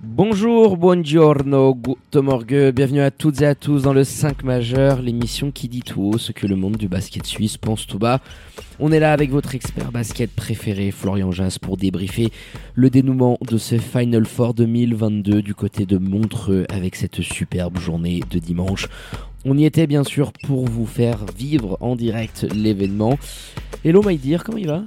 Bonjour, 0.00 0.76
buongiorno, 0.76 1.74
guten 1.74 2.22
morgue, 2.22 2.70
bienvenue 2.72 3.00
à 3.00 3.10
toutes 3.10 3.42
et 3.42 3.46
à 3.46 3.56
tous 3.56 3.82
dans 3.82 3.92
le 3.92 4.04
5 4.04 4.44
majeur, 4.44 5.02
l'émission 5.02 5.50
qui 5.50 5.68
dit 5.68 5.82
tout 5.82 6.00
haut 6.00 6.18
ce 6.18 6.30
que 6.30 6.46
le 6.46 6.54
monde 6.54 6.76
du 6.76 6.86
basket 6.86 7.26
suisse 7.26 7.56
pense 7.56 7.84
tout 7.84 7.98
bas. 7.98 8.20
On 8.78 8.92
est 8.92 9.00
là 9.00 9.12
avec 9.12 9.32
votre 9.32 9.56
expert 9.56 9.90
basket 9.90 10.30
préféré, 10.30 10.92
Florian 10.92 11.32
Jass, 11.32 11.58
pour 11.58 11.76
débriefer 11.76 12.30
le 12.74 12.90
dénouement 12.90 13.38
de 13.44 13.58
ce 13.58 13.78
Final 13.78 14.24
Four 14.24 14.54
2022 14.54 15.42
du 15.42 15.56
côté 15.56 15.84
de 15.84 15.98
Montreux 15.98 16.64
avec 16.68 16.94
cette 16.94 17.20
superbe 17.20 17.80
journée 17.80 18.22
de 18.30 18.38
dimanche. 18.38 18.86
On 19.44 19.56
y 19.56 19.64
était 19.64 19.86
bien 19.86 20.04
sûr 20.04 20.32
pour 20.32 20.66
vous 20.66 20.86
faire 20.86 21.18
vivre 21.36 21.78
en 21.80 21.96
direct 21.96 22.46
l'événement. 22.54 23.18
Hello 23.84 24.02
Maïdir, 24.02 24.42
comment 24.42 24.58
il 24.58 24.66
va? 24.66 24.82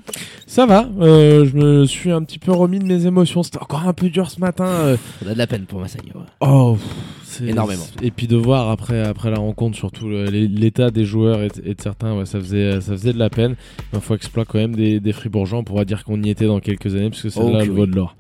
Ça 0.46 0.66
va, 0.66 0.90
euh, 1.00 1.46
je 1.46 1.56
me 1.56 1.86
suis 1.86 2.12
un 2.12 2.22
petit 2.24 2.38
peu 2.38 2.52
remis 2.52 2.80
de 2.80 2.84
mes 2.86 3.06
émotions. 3.06 3.42
C'était 3.44 3.60
encore 3.60 3.88
un 3.88 3.94
peu 3.94 4.10
dur 4.10 4.30
ce 4.30 4.40
matin. 4.42 4.66
euh. 4.66 4.98
On 5.26 5.30
a 5.30 5.34
de 5.34 5.38
la 5.38 5.48
peine 5.48 5.66
pour 5.66 5.80
Massagno. 5.80 6.12
Oh, 6.42 6.78
Énormément. 7.46 7.86
Et 8.02 8.12
puis 8.12 8.28
de 8.28 8.36
voir 8.36 8.70
après, 8.70 9.02
après 9.02 9.32
la 9.32 9.38
rencontre, 9.40 9.78
surtout 9.78 10.10
l'état 10.10 10.92
des 10.92 11.06
joueurs 11.06 11.42
et, 11.42 11.50
et 11.64 11.74
de 11.76 11.82
certains, 11.82 12.18
ouais, 12.18 12.26
ça, 12.26 12.40
faisait, 12.40 12.82
ça 12.82 12.92
faisait 12.94 13.14
de 13.14 13.20
la 13.20 13.30
peine. 13.30 13.56
Il 13.94 14.00
faut 14.00 14.16
exploit 14.16 14.46
quand 14.46 14.58
même 14.60 14.76
des, 14.76 15.00
des 15.00 15.14
Fribourgeois. 15.14 15.60
On 15.60 15.64
pourra 15.64 15.86
dire 15.86 16.04
qu'on 16.04 16.22
y 16.22 16.30
était 16.30 16.46
dans 16.48 16.60
quelques 16.60 16.96
années 16.96 17.10
parce 17.10 17.22
que 17.22 17.30
c'est 17.30 17.40
Oh, 17.40 17.52
là 17.52 17.62
que 17.62 17.68
le 17.68 17.74
vaut 17.74 17.86
de 17.86 17.96
l'or. 17.96 18.16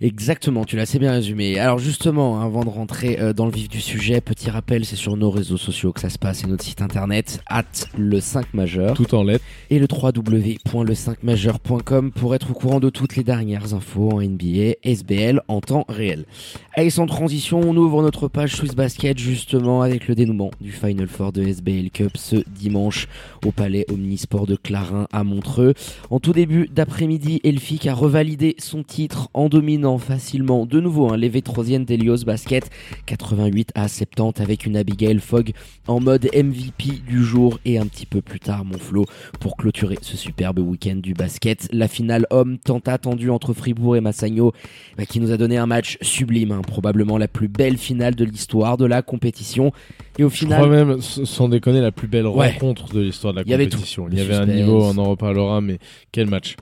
Exactement, 0.00 0.64
tu 0.64 0.76
l'as 0.76 0.82
assez 0.82 1.00
bien 1.00 1.10
résumé. 1.10 1.58
Alors 1.58 1.80
justement, 1.80 2.40
avant 2.40 2.62
de 2.62 2.68
rentrer 2.68 3.18
euh, 3.20 3.32
dans 3.32 3.46
le 3.46 3.50
vif 3.52 3.68
du 3.68 3.80
sujet, 3.80 4.20
petit 4.20 4.48
rappel, 4.48 4.84
c'est 4.84 4.94
sur 4.94 5.16
nos 5.16 5.28
réseaux 5.28 5.56
sociaux 5.56 5.92
que 5.92 5.98
ça 6.00 6.08
se 6.08 6.18
passe 6.18 6.44
et 6.44 6.46
notre 6.46 6.62
site 6.62 6.80
internet, 6.82 7.40
at 7.48 7.64
le 7.96 8.20
5 8.20 8.54
majeur, 8.54 8.94
Tout 8.94 9.12
en 9.16 9.24
lettres. 9.24 9.44
et 9.70 9.80
le 9.80 9.88
www.le5majeur.com 9.90 12.12
pour 12.12 12.36
être 12.36 12.52
au 12.52 12.54
courant 12.54 12.78
de 12.78 12.90
toutes 12.90 13.16
les 13.16 13.24
dernières 13.24 13.74
infos 13.74 14.10
en 14.12 14.22
NBA, 14.22 14.74
SBL 14.84 15.40
en 15.48 15.60
temps 15.60 15.84
réel. 15.88 16.26
Allez, 16.74 16.90
sans 16.90 17.06
transition, 17.06 17.58
on 17.60 17.76
ouvre 17.76 18.00
notre 18.00 18.28
page 18.28 18.37
Swiss 18.46 18.76
Basket 18.76 19.18
justement 19.18 19.82
avec 19.82 20.06
le 20.06 20.14
dénouement 20.14 20.52
du 20.60 20.70
Final 20.70 21.08
Four 21.08 21.32
de 21.32 21.42
SBL 21.42 21.90
Cup 21.90 22.12
ce 22.16 22.36
dimanche 22.48 23.08
au 23.44 23.50
Palais 23.50 23.84
Omnisport 23.90 24.46
de 24.46 24.54
Clarin 24.54 25.08
à 25.12 25.24
Montreux. 25.24 25.74
En 26.10 26.20
tout 26.20 26.32
début 26.32 26.68
d'après-midi, 26.72 27.40
Elfic 27.42 27.86
a 27.88 27.94
revalidé 27.94 28.54
son 28.58 28.84
titre 28.84 29.28
en 29.34 29.48
dominant 29.48 29.98
facilement 29.98 30.66
de 30.66 30.78
nouveau 30.78 31.10
un 31.12 31.16
levé 31.16 31.42
troisième 31.42 31.84
d'Elios 31.84 32.24
Basket 32.24 32.70
88 33.06 33.72
à 33.74 33.88
70 33.88 34.40
avec 34.40 34.66
une 34.66 34.76
Abigail 34.76 35.18
Fogg 35.18 35.52
en 35.88 35.98
mode 35.98 36.28
MVP 36.32 37.00
du 37.08 37.24
jour 37.24 37.58
et 37.64 37.78
un 37.78 37.86
petit 37.86 38.06
peu 38.06 38.22
plus 38.22 38.40
tard 38.40 38.64
Monflo 38.64 39.04
pour 39.40 39.56
clôturer 39.56 39.98
ce 40.00 40.16
superbe 40.16 40.60
week-end 40.60 40.96
du 40.96 41.14
basket. 41.14 41.68
La 41.72 41.88
finale 41.88 42.26
homme 42.30 42.58
tant 42.58 42.82
attendue 42.86 43.30
entre 43.30 43.52
Fribourg 43.52 43.96
et 43.96 44.00
Massagno 44.00 44.52
bah, 44.96 45.06
qui 45.06 45.18
nous 45.18 45.32
a 45.32 45.36
donné 45.36 45.56
un 45.56 45.66
match 45.66 45.98
sublime, 46.02 46.52
hein, 46.52 46.62
probablement 46.62 47.18
la 47.18 47.26
plus 47.26 47.48
belle 47.48 47.78
finale 47.78 48.14
de 48.14 48.27
l'histoire 48.28 48.76
de 48.76 48.84
la 48.86 49.02
compétition. 49.02 49.72
Et 50.18 50.24
au 50.24 50.28
Je 50.30 50.36
final, 50.36 50.58
crois 50.62 50.68
même, 50.84 51.00
sans 51.00 51.48
déconner, 51.48 51.80
la 51.80 51.92
plus 51.92 52.08
belle 52.08 52.26
Ouais. 52.26 52.50
rencontre 52.52 52.92
de 52.92 53.00
l'histoire 53.00 53.32
de 53.32 53.38
la 53.38 53.44
Il 53.46 53.50
y 53.50 53.54
avait 53.54 53.66
tout. 53.66 53.76
compétition. 53.76 54.08
Il 54.10 54.18
y 54.18 54.20
avait 54.20 54.34
un 54.34 54.46
niveau, 54.46 54.82
on 54.82 54.98
en 54.98 55.04
reparlera, 55.10 55.60
mais 55.60 55.78
quel 56.12 56.26
match. 56.26 56.56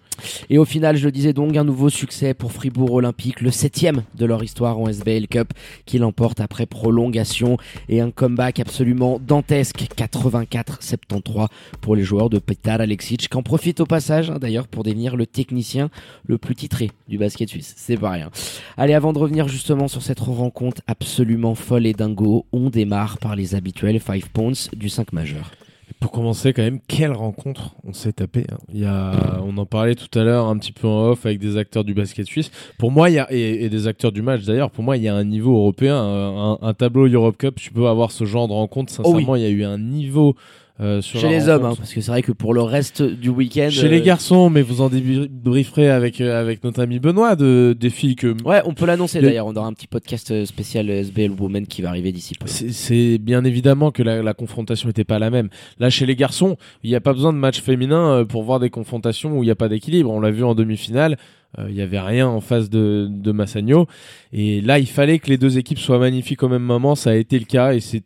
Et 0.51 0.57
au 0.59 0.65
final, 0.65 0.97
je 0.97 1.05
le 1.05 1.13
disais 1.13 1.33
donc, 1.35 1.57
un 1.57 1.65
nouveau 1.65 1.89
succès 1.91 2.33
pour 2.35 2.51
Fribourg 2.53 2.93
Olympique, 2.93 3.41
le 3.43 3.51
septième 3.51 4.03
de 4.15 4.25
leur 4.27 4.43
histoire 4.43 4.79
en 4.79 4.89
SBL 4.89 5.27
Cup, 5.29 5.53
qui 5.85 5.99
l'emporte 5.99 6.41
après 6.41 6.65
prolongation 6.67 7.57
et 7.89 8.01
un 8.01 8.11
comeback 8.11 8.61
absolument 8.61 9.19
dantesque, 9.27 9.87
84-73 9.97 11.49
pour 11.81 11.97
les 11.97 12.03
joueurs 12.03 12.31
de 12.31 12.39
Petar 12.39 12.81
Alexic, 12.81 13.29
qui 13.29 13.37
en 13.37 13.43
profite 13.43 13.81
au 13.81 13.87
passage, 13.87 14.31
hein, 14.31 14.39
d'ailleurs, 14.41 14.69
pour 14.69 14.85
devenir 14.85 15.17
le 15.17 15.27
technicien 15.27 15.91
le 16.27 16.39
plus 16.39 16.55
titré 16.55 16.91
du 17.09 17.19
basket 17.19 17.49
suisse. 17.49 17.75
C'est 17.77 17.97
pas 17.97 18.11
rien. 18.11 18.31
Allez, 18.77 18.95
avant 18.95 19.13
de 19.13 19.19
revenir 19.19 19.49
justement 19.49 19.89
sur 19.89 20.03
cette 20.03 20.21
rencontre 20.21 20.83
absolument 20.87 21.55
folle 21.57 21.87
et 21.87 21.93
dingo, 21.93 22.47
on 22.53 22.71
démarre 22.71 23.19
par 23.19 23.35
les 23.35 23.55
habituels 23.55 24.01
5 24.01 24.29
points 24.29 24.53
du 24.77 24.89
5 24.89 25.13
majeur. 25.13 25.51
Pour 26.01 26.11
commencer, 26.11 26.53
quand 26.53 26.63
même, 26.63 26.81
quelle 26.87 27.13
rencontre 27.13 27.75
on 27.85 27.93
s'est 27.95 28.13
tapé. 28.13 28.45
hein. 28.53 28.59
Il 28.73 28.81
y 28.81 28.85
a, 28.85 29.41
on 29.43 29.57
en 29.57 29.65
parlait 29.67 29.95
tout 29.95 30.17
à 30.19 30.25
l'heure 30.25 30.47
un 30.47 30.59
petit 30.59 30.73
peu 30.73 30.87
en 30.87 31.07
off 31.11 31.25
avec 31.25 31.39
des 31.39 31.57
acteurs 31.57 31.85
du 31.85 31.95
basket 31.95 32.27
suisse. 32.27 32.51
Pour 32.77 32.91
moi, 32.93 33.09
il 33.09 33.15
y 33.15 33.19
a 33.19 33.27
et, 33.33 33.65
et 33.65 33.71
des 33.71 33.87
acteurs 33.87 34.13
du 34.13 34.21
match 34.21 34.43
d'ailleurs. 34.45 34.71
Pour 34.71 34.85
moi, 34.85 34.97
il 34.99 35.03
y 35.05 35.09
a 35.09 35.15
un 35.15 35.25
niveau 35.25 35.55
européen, 35.57 35.97
un, 35.97 36.59
un 36.61 36.75
tableau 36.75 37.09
Europe 37.09 37.39
Cup. 37.39 37.55
Tu 37.59 37.73
peux 37.73 37.87
avoir 37.89 38.11
ce 38.11 38.25
genre 38.25 38.47
de 38.47 38.53
rencontre. 38.53 38.93
Oh 38.99 39.03
oui. 39.07 39.13
Sincèrement, 39.13 39.37
il 39.37 39.43
y 39.43 39.47
a 39.47 39.51
eu 39.51 39.65
un 39.65 39.79
niveau 39.79 40.37
euh, 40.81 41.01
sur 41.01 41.21
Chez 41.21 41.29
les 41.29 41.49
hommes, 41.49 41.65
hein, 41.65 41.75
parce 41.77 41.93
que 41.95 42.01
c'est 42.03 42.11
vrai 42.11 42.21
que 42.23 42.33
pour 42.33 42.53
le 42.53 42.61
reste 42.61 43.03
du 43.03 43.31
week-end... 43.31 43.69
Chez 43.71 43.87
euh, 43.87 43.91
les 43.91 44.03
garçons, 44.03 44.51
mais 44.51 44.61
vous 44.61 44.83
en 44.83 44.91
débrieferez 44.91 45.89
avec 45.91 46.21
euh, 46.21 46.39
avec 46.41 46.63
notre 46.65 46.83
ami 46.83 46.99
Benoît 46.99 47.35
de 47.35 47.75
des 47.79 47.89
filles 47.91 48.15
que 48.17 48.35
Ouais, 48.45 48.61
on 48.67 48.75
peut 48.75 48.85
l'annoncer 48.85 49.21
Le- 49.21 49.29
d'ailleurs. 49.29 49.47
On 49.47 49.55
aura 49.55 49.67
un 49.67 49.73
petit 49.73 49.87
podcast 49.87 50.31
euh, 50.33 50.45
spécial 50.45 50.91
euh, 50.91 51.01
SBL 51.01 51.31
Women 51.31 51.67
qui 51.67 51.81
va 51.83 51.89
arriver 51.89 52.13
d'ici 52.13 52.35
peu. 52.39 52.47
C'est- 52.47 53.19
bien 53.19 53.45
évidemment 53.45 53.91
que 53.91 54.03
la, 54.03 54.23
la 54.23 54.35
confrontation 54.35 54.89
n'était 54.89 55.05
pas 55.05 55.19
la 55.19 55.31
même. 55.31 55.49
Là, 55.79 55.89
chez 55.91 56.05
les 56.07 56.15
garçons, 56.17 56.57
il 56.85 56.91
n'y 56.91 56.97
a 56.97 57.01
pas 57.01 57.13
besoin 57.15 57.33
de 57.33 57.39
match 57.39 57.61
féminin 57.63 58.11
euh, 58.13 58.25
pour 58.25 58.43
voir 58.43 58.61
des 58.61 58.71
confrontations 58.71 59.39
où 59.39 59.43
il 59.43 59.47
n'y 59.47 59.51
a 59.53 59.57
pas 59.57 59.69
d'équilibre. 59.69 60.11
On 60.11 60.21
l'a 60.21 60.31
vu 60.31 60.45
en 60.45 60.55
demi-finale, 60.55 61.17
euh, 61.59 61.67
il 61.71 61.75
n'y 61.75 61.81
avait 61.81 62.01
rien 62.01 62.29
en 62.29 62.41
face 62.43 62.69
de, 62.69 63.09
de 63.11 63.33
Massagno. 63.33 63.87
Et 64.33 64.61
là, 64.61 64.79
il 64.79 64.87
fallait 64.87 65.19
que 65.19 65.29
les 65.31 65.39
deux 65.39 65.57
équipes 65.57 65.79
soient 65.79 65.99
magnifiques 65.99 66.43
au 66.43 66.49
même 66.49 66.63
moment. 66.63 66.95
Ça 66.95 67.11
a 67.11 67.15
été 67.15 67.39
le 67.39 67.47
cas 67.47 67.73
et 67.73 67.81
c'est 67.81 68.03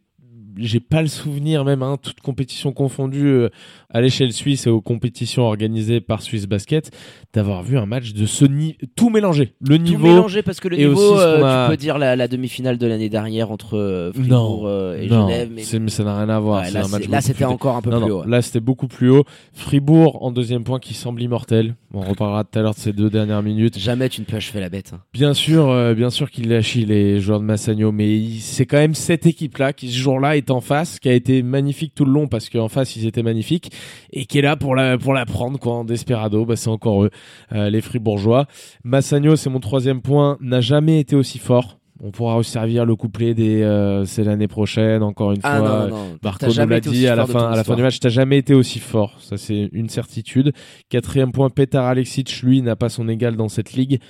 j'ai 0.56 0.80
pas 0.80 1.02
le 1.02 1.08
souvenir 1.08 1.64
même, 1.64 1.82
hein, 1.82 1.96
toute 2.02 2.20
compétition 2.20 2.72
confondue 2.72 3.26
euh, 3.26 3.48
à 3.90 4.00
l'échelle 4.00 4.32
suisse 4.32 4.66
et 4.66 4.70
aux 4.70 4.80
compétitions 4.80 5.42
organisées 5.44 6.00
par 6.00 6.22
Swiss 6.22 6.46
Basket, 6.46 6.90
d'avoir 7.32 7.62
vu 7.62 7.76
un 7.78 7.86
match 7.86 8.12
de 8.12 8.26
ce 8.26 8.44
niveau, 8.44 8.74
tout 8.96 9.10
mélangé. 9.10 9.54
Le 9.60 9.76
Tout 9.78 9.82
niveau, 9.82 10.06
mélangé 10.08 10.42
parce 10.42 10.60
que 10.60 10.68
le 10.68 10.76
niveau, 10.76 11.18
euh, 11.18 11.42
a- 11.44 11.64
tu 11.66 11.70
peux 11.72 11.76
dire 11.76 11.98
la, 11.98 12.16
la 12.16 12.28
demi-finale 12.28 12.78
de 12.78 12.86
l'année 12.86 13.08
dernière 13.08 13.50
entre 13.50 13.76
euh, 13.76 14.12
Fribourg 14.12 14.62
non, 14.64 14.68
euh, 14.68 15.00
et 15.00 15.06
non, 15.08 15.22
Genève, 15.28 15.48
mais 15.54 15.62
mais 15.80 15.90
ça 15.90 16.04
n'a 16.04 16.16
rien 16.18 16.28
à 16.28 16.38
voir. 16.38 16.62
Ouais, 16.62 16.70
là, 16.70 16.82
là, 17.08 17.20
c'était 17.20 17.44
encore 17.44 17.76
un 17.76 17.82
peu 17.82 17.90
Non, 17.90 18.00
plus 18.02 18.12
haut. 18.12 18.20
ouais. 18.22 18.28
Là, 18.28 18.42
c'était 18.42 18.60
beaucoup 18.60 18.88
plus 18.88 19.10
haut. 19.10 19.24
Fribourg 19.52 20.22
en 20.22 20.30
deuxième 20.30 20.64
point 20.64 20.78
qui 20.78 20.94
semble 20.94 21.20
immortel. 21.22 21.74
On 21.92 22.00
reparlera 22.00 22.44
tout 22.44 22.58
à 22.58 22.62
l'heure 22.62 22.74
de 22.74 22.78
ces 22.78 22.92
deux 22.92 23.10
dernières 23.10 23.42
minutes. 23.42 23.78
Jamais 23.78 24.08
tu 24.08 24.20
ne 24.20 24.26
peux 24.26 24.36
achever 24.36 24.60
la 24.60 24.68
bête. 24.68 24.92
hein. 24.94 25.00
Bien 25.12 25.34
sûr, 25.34 25.68
euh, 25.68 25.94
bien 25.94 26.10
sûr 26.10 26.30
qu'il 26.30 26.48
lâche 26.48 26.76
les 26.76 27.20
joueurs 27.20 27.40
de 27.40 27.44
Massagno, 27.44 27.90
mais 27.92 28.20
c'est 28.38 28.64
quand 28.66 28.76
même 28.78 28.94
cette 28.94 29.26
équipe-là 29.26 29.72
qui 29.72 29.88
ce 29.90 29.98
jour-là 29.98 30.36
est 30.40 30.50
en 30.50 30.60
face, 30.60 30.98
qui 30.98 31.08
a 31.08 31.12
été 31.12 31.42
magnifique 31.42 31.94
tout 31.94 32.04
le 32.04 32.12
long 32.12 32.26
parce 32.26 32.48
qu'en 32.50 32.68
face 32.68 32.96
ils 32.96 33.06
étaient 33.06 33.22
magnifiques 33.22 33.70
et 34.12 34.26
qui 34.26 34.38
est 34.38 34.42
là 34.42 34.56
pour 34.56 34.74
la 34.74 34.98
pour 34.98 35.14
la 35.14 35.24
prendre 35.26 35.58
quoi 35.58 35.74
en 35.74 35.84
desperado. 35.84 36.44
Bah, 36.44 36.56
c'est 36.56 36.68
encore 36.68 37.04
eux, 37.04 37.10
euh, 37.52 37.70
les 37.70 37.80
Fribourgeois. 37.80 38.46
Massagno, 38.84 39.36
c'est 39.36 39.50
mon 39.50 39.60
troisième 39.60 40.02
point, 40.02 40.36
n'a 40.40 40.60
jamais 40.60 41.00
été 41.00 41.16
aussi 41.16 41.38
fort. 41.38 41.76
On 42.02 42.12
pourra 42.12 42.34
resservir 42.36 42.86
le 42.86 42.96
couplet 42.96 43.34
des 43.34 43.62
euh, 43.62 44.06
c'est 44.06 44.24
l'année 44.24 44.48
prochaine 44.48 45.02
encore 45.02 45.32
une 45.32 45.40
Ah 45.42 45.58
fois. 45.58 45.68
non, 45.68 45.78
non, 45.80 45.88
non. 45.88 46.18
Marco 46.24 46.46
nous 46.46 46.66
l'a 46.66 46.80
dit 46.80 47.06
à 47.06 47.14
la 47.14 47.26
fin, 47.26 47.50
à 47.50 47.54
la 47.56 47.62
fin 47.62 47.76
du 47.76 47.82
match, 47.82 48.00
t'as 48.00 48.08
jamais 48.08 48.38
été 48.38 48.54
aussi 48.54 48.78
fort. 48.78 49.16
Ça, 49.20 49.36
c'est 49.36 49.68
une 49.72 49.90
certitude. 49.90 50.52
Quatrième 50.88 51.30
point, 51.30 51.50
Petar 51.50 51.84
Alexic, 51.84 52.40
lui, 52.42 52.62
n'a 52.62 52.74
pas 52.74 52.88
son 52.88 53.06
égal 53.06 53.36
dans 53.36 53.50
cette 53.50 53.74
ligue. 53.74 54.00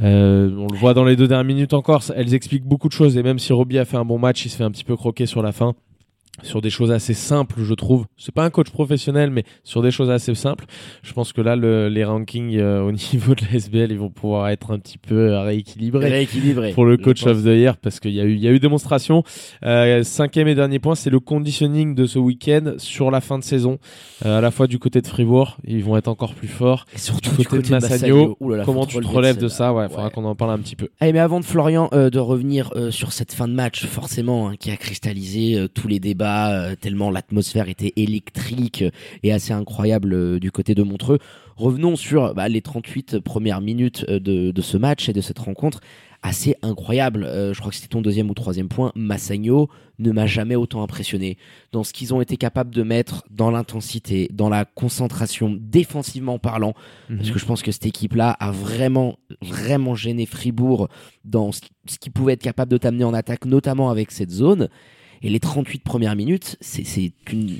Euh, 0.00 0.50
on 0.56 0.66
le 0.72 0.78
voit 0.78 0.94
dans 0.94 1.04
les 1.04 1.16
deux 1.16 1.28
dernières 1.28 1.44
minutes 1.44 1.74
encore. 1.74 2.02
Elles 2.14 2.34
expliquent 2.34 2.64
beaucoup 2.64 2.88
de 2.88 2.92
choses. 2.92 3.16
Et 3.16 3.22
même 3.22 3.38
si 3.38 3.52
Roby 3.52 3.78
a 3.78 3.84
fait 3.84 3.96
un 3.96 4.04
bon 4.04 4.18
match, 4.18 4.44
il 4.44 4.48
se 4.48 4.56
fait 4.56 4.64
un 4.64 4.70
petit 4.70 4.84
peu 4.84 4.96
croquer 4.96 5.26
sur 5.26 5.42
la 5.42 5.52
fin. 5.52 5.74
Sur 6.42 6.62
des 6.62 6.70
choses 6.70 6.90
assez 6.90 7.12
simples, 7.12 7.56
je 7.62 7.74
trouve. 7.74 8.06
C'est 8.16 8.34
pas 8.34 8.42
un 8.44 8.48
coach 8.48 8.70
professionnel, 8.70 9.30
mais 9.30 9.44
sur 9.64 9.82
des 9.82 9.90
choses 9.90 10.10
assez 10.10 10.34
simples. 10.34 10.64
Je 11.02 11.12
pense 11.12 11.34
que 11.34 11.42
là, 11.42 11.56
le- 11.56 11.88
les 11.90 12.04
rankings 12.04 12.56
euh, 12.56 12.80
au 12.88 12.90
niveau 12.90 13.34
de 13.34 13.42
la 13.42 13.58
SBL, 13.58 13.92
ils 13.92 13.98
vont 13.98 14.08
pouvoir 14.08 14.48
être 14.48 14.70
un 14.72 14.78
petit 14.78 14.96
peu 14.96 15.14
euh, 15.32 15.42
rééquilibrés 15.42 16.08
Rééquilibré. 16.08 16.72
pour 16.72 16.86
le 16.86 16.96
coach 16.96 17.26
of 17.26 17.42
the 17.42 17.48
year 17.48 17.76
parce 17.76 18.00
qu'il 18.00 18.12
y 18.12 18.20
a 18.20 18.24
eu 18.24 18.32
il 18.32 18.40
y 18.40 18.48
a 18.48 18.50
eu 18.50 18.58
démonstration. 18.60 19.22
Euh, 19.64 20.02
cinquième 20.04 20.48
et 20.48 20.54
dernier 20.54 20.78
point, 20.78 20.94
c'est 20.94 21.10
le 21.10 21.20
conditioning 21.20 21.94
de 21.94 22.06
ce 22.06 22.18
week-end 22.18 22.74
sur 22.78 23.10
la 23.10 23.20
fin 23.20 23.38
de 23.38 23.44
saison, 23.44 23.78
Euh, 24.24 24.38
à 24.38 24.40
la 24.40 24.50
fois 24.50 24.66
du 24.66 24.78
côté 24.78 25.02
de 25.02 25.06
Fribourg, 25.06 25.58
ils 25.66 25.84
vont 25.84 25.96
être 25.98 26.08
encore 26.08 26.34
plus 26.34 26.48
forts. 26.48 26.86
Et 26.94 26.98
surtout 26.98 27.30
Du 27.32 27.36
du 27.42 27.46
côté 27.46 27.62
de 27.64 27.70
Massagno, 27.72 28.38
Comment 28.64 28.86
tu 28.86 28.98
te 29.00 29.06
relèves 29.06 29.36
de 29.38 29.48
ça? 29.48 29.74
Ouais, 29.74 29.86
faudra 29.88 30.08
qu'on 30.10 30.24
en 30.24 30.34
parle 30.34 30.52
un 30.52 30.58
petit 30.58 30.76
peu. 30.76 30.88
Allez, 30.98 31.12
mais 31.12 31.18
avant 31.18 31.40
de 31.40 31.44
Florian 31.44 31.90
euh, 31.92 32.08
de 32.08 32.18
revenir 32.18 32.70
euh, 32.74 32.90
sur 32.90 33.12
cette 33.12 33.32
fin 33.34 33.48
de 33.48 33.52
match, 33.52 33.84
forcément, 33.84 34.48
hein, 34.48 34.54
qui 34.58 34.70
a 34.70 34.76
cristallisé 34.76 35.66
tous 35.74 35.88
les 35.88 36.00
débats, 36.00 36.21
euh, 36.24 36.74
tellement 36.74 37.10
l'atmosphère 37.10 37.68
était 37.68 37.92
électrique 37.96 38.82
euh, 38.82 38.90
et 39.22 39.32
assez 39.32 39.52
incroyable 39.52 40.14
euh, 40.14 40.38
du 40.38 40.50
côté 40.50 40.74
de 40.74 40.82
Montreux. 40.82 41.18
Revenons 41.56 41.96
sur 41.96 42.34
bah, 42.34 42.48
les 42.48 42.62
38 42.62 43.20
premières 43.20 43.60
minutes 43.60 44.04
de, 44.08 44.50
de 44.50 44.62
ce 44.62 44.76
match 44.76 45.08
et 45.08 45.12
de 45.12 45.20
cette 45.20 45.38
rencontre 45.38 45.80
assez 46.22 46.54
incroyable. 46.62 47.24
Euh, 47.24 47.52
je 47.52 47.58
crois 47.58 47.70
que 47.70 47.76
c'était 47.76 47.88
ton 47.88 48.00
deuxième 48.00 48.30
ou 48.30 48.34
troisième 48.34 48.68
point. 48.68 48.92
Massagno 48.94 49.68
ne 49.98 50.12
m'a 50.12 50.26
jamais 50.26 50.54
autant 50.54 50.82
impressionné 50.82 51.36
dans 51.72 51.82
ce 51.82 51.92
qu'ils 51.92 52.14
ont 52.14 52.20
été 52.20 52.36
capables 52.36 52.72
de 52.72 52.82
mettre 52.84 53.24
dans 53.30 53.50
l'intensité, 53.50 54.28
dans 54.32 54.48
la 54.48 54.64
concentration, 54.64 55.56
défensivement 55.60 56.38
parlant. 56.38 56.74
Parce 57.08 57.28
Mhm. 57.28 57.32
que 57.32 57.38
je 57.40 57.44
pense 57.44 57.62
que 57.62 57.72
cette 57.72 57.86
équipe-là 57.86 58.30
a 58.38 58.52
vraiment, 58.52 59.18
vraiment 59.40 59.94
gêné 59.96 60.26
Fribourg 60.26 60.88
dans 61.24 61.50
ce 61.52 61.60
ce 61.88 61.98
qui 61.98 62.10
pouvait 62.10 62.34
être 62.34 62.42
capable 62.42 62.70
de 62.70 62.76
t'amener 62.78 63.02
en 63.02 63.12
attaque, 63.12 63.44
notamment 63.44 63.90
avec 63.90 64.12
cette 64.12 64.30
zone. 64.30 64.68
Et 65.22 65.30
les 65.30 65.38
38 65.40 65.82
premières 65.84 66.16
minutes, 66.16 66.56
c'est 66.60 67.12
une 67.32 67.50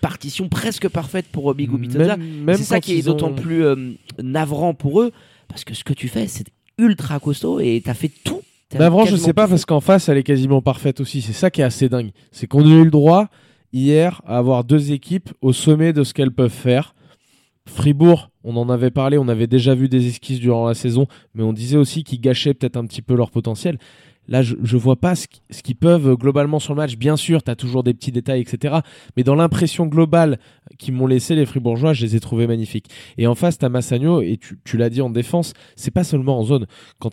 partition 0.00 0.48
presque 0.48 0.88
parfaite 0.88 1.26
pour 1.32 1.44
Robbie 1.44 1.66
Gubitoza. 1.66 2.16
C'est 2.48 2.62
ça 2.64 2.80
qui 2.80 2.98
est 2.98 3.08
ont- 3.08 3.12
d'autant 3.12 3.32
plus 3.32 3.64
euh, 3.64 3.92
navrant 4.22 4.74
pour 4.74 5.00
eux, 5.00 5.10
parce 5.48 5.64
que 5.64 5.74
ce 5.74 5.82
que 5.84 5.92
tu 5.94 6.08
fais, 6.08 6.26
c'est 6.26 6.46
ultra 6.78 7.18
costaud 7.20 7.60
et 7.60 7.80
t'as 7.84 7.94
fait 7.94 8.10
tout. 8.24 8.42
Navrant, 8.78 9.04
je 9.04 9.10
quasiment 9.12 9.26
sais 9.26 9.32
pas, 9.32 9.48
parce 9.48 9.64
qu'en 9.64 9.80
face, 9.80 10.08
elle 10.08 10.18
est 10.18 10.22
quasiment 10.22 10.62
parfaite 10.62 11.00
aussi. 11.00 11.22
C'est 11.22 11.32
ça 11.32 11.50
qui 11.50 11.60
est 11.60 11.64
assez 11.64 11.88
dingue. 11.88 12.10
C'est 12.32 12.46
qu'on 12.46 12.64
a 12.64 12.68
eu 12.68 12.84
le 12.84 12.90
droit, 12.90 13.28
hier, 13.72 14.20
à 14.26 14.36
avoir 14.38 14.62
deux 14.64 14.92
équipes 14.92 15.30
au 15.40 15.52
sommet 15.52 15.92
de 15.92 16.04
ce 16.04 16.14
qu'elles 16.14 16.30
peuvent 16.32 16.50
faire. 16.52 16.94
Fribourg, 17.66 18.30
on 18.44 18.56
en 18.56 18.68
avait 18.68 18.90
parlé, 18.90 19.18
on 19.18 19.28
avait 19.28 19.46
déjà 19.46 19.74
vu 19.74 19.88
des 19.88 20.06
esquisses 20.06 20.40
durant 20.40 20.66
la 20.66 20.74
saison, 20.74 21.06
mais 21.34 21.42
on 21.42 21.52
disait 21.52 21.76
aussi 21.76 22.04
qu'ils 22.04 22.20
gâchaient 22.20 22.54
peut-être 22.54 22.76
un 22.76 22.86
petit 22.86 23.02
peu 23.02 23.14
leur 23.14 23.30
potentiel. 23.30 23.78
Là, 24.30 24.42
je, 24.42 24.54
je 24.62 24.76
vois 24.78 24.96
pas 24.96 25.14
ce 25.14 25.26
qui- 25.28 25.42
ce 25.50 25.62
qu'ils 25.62 25.76
peuvent 25.76 26.08
euh, 26.08 26.14
globalement 26.16 26.58
sur 26.58 26.72
le 26.72 26.78
match. 26.78 26.96
Bien 26.96 27.16
sûr, 27.16 27.42
tu 27.42 27.54
toujours 27.56 27.82
des 27.82 27.92
petits 27.92 28.12
détails, 28.12 28.40
etc. 28.40 28.76
Mais 29.16 29.24
dans 29.24 29.34
l'impression 29.34 29.86
globale 29.86 30.38
qu'ils 30.78 30.94
m'ont 30.94 31.06
laissé 31.06 31.34
les 31.34 31.44
Fribourgeois, 31.44 31.92
je 31.92 32.02
les 32.06 32.16
ai 32.16 32.20
trouvés 32.20 32.46
magnifiques. 32.46 32.86
Et 33.18 33.26
en 33.26 33.34
face, 33.34 33.58
tu 33.58 33.64
as 33.64 33.68
Massagno, 33.68 34.22
et 34.22 34.38
tu, 34.64 34.76
l'as 34.78 34.88
dit 34.88 35.02
en 35.02 35.10
défense, 35.10 35.52
c'est 35.76 35.90
pas 35.90 36.04
seulement 36.04 36.38
en 36.38 36.44
zone. 36.44 36.66
Quand, 37.00 37.10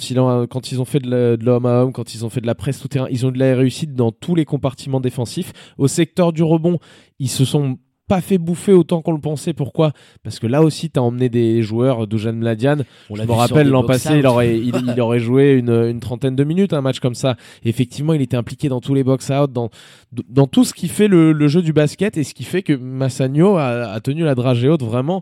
quand 0.47 0.71
ils 0.71 0.79
ont 0.79 0.85
fait 0.85 0.99
de 0.99 1.37
l'homme 1.43 1.65
à 1.65 1.81
homme, 1.81 1.91
quand 1.91 2.13
ils 2.13 2.23
ont 2.23 2.29
fait 2.29 2.41
de 2.41 2.47
la 2.47 2.55
presse 2.55 2.79
tout 2.79 2.87
terrain, 2.87 3.07
ils 3.09 3.25
ont 3.25 3.31
de 3.31 3.39
la 3.39 3.55
réussite 3.55 3.93
dans 3.95 4.11
tous 4.11 4.35
les 4.35 4.45
compartiments 4.45 5.01
défensifs. 5.01 5.51
Au 5.77 5.87
secteur 5.87 6.31
du 6.33 6.43
rebond, 6.43 6.77
ils 7.19 7.29
se 7.29 7.43
sont 7.45 7.79
pas 8.07 8.21
fait 8.21 8.37
bouffer 8.37 8.73
autant 8.73 9.01
qu'on 9.01 9.11
le 9.11 9.19
pensait. 9.19 9.53
Pourquoi? 9.53 9.91
Parce 10.23 10.39
que 10.39 10.47
là 10.47 10.61
aussi, 10.61 10.89
tu 10.89 10.99
as 10.99 11.03
emmené 11.03 11.29
des 11.29 11.61
joueurs, 11.61 12.07
Dujan 12.07 12.33
Mladian. 12.33 12.77
On 13.09 13.15
Je 13.15 13.23
me 13.23 13.31
rappelle 13.31 13.67
l'an 13.67 13.83
passé, 13.83 14.17
il 14.17 14.25
aurait, 14.25 14.57
il, 14.57 14.73
il 14.87 15.01
aurait 15.01 15.19
joué 15.19 15.53
une, 15.53 15.69
une 15.69 15.99
trentaine 15.99 16.35
de 16.35 16.43
minutes 16.43 16.73
un 16.73 16.81
match 16.81 16.99
comme 16.99 17.15
ça. 17.15 17.35
Et 17.63 17.69
effectivement, 17.69 18.13
il 18.13 18.21
était 18.21 18.37
impliqué 18.37 18.69
dans 18.69 18.79
tous 18.79 18.93
les 18.93 19.03
box-out, 19.03 19.51
dans, 19.51 19.69
dans 20.29 20.47
tout 20.47 20.63
ce 20.63 20.73
qui 20.73 20.87
fait 20.87 21.07
le, 21.07 21.33
le 21.33 21.47
jeu 21.47 21.61
du 21.61 21.73
basket 21.73 22.17
et 22.17 22.23
ce 22.23 22.33
qui 22.33 22.43
fait 22.43 22.63
que 22.63 22.73
Massagno 22.73 23.57
a, 23.57 23.91
a 23.91 23.99
tenu 23.99 24.23
la 24.23 24.35
dragée 24.35 24.69
haute 24.69 24.83
vraiment 24.83 25.21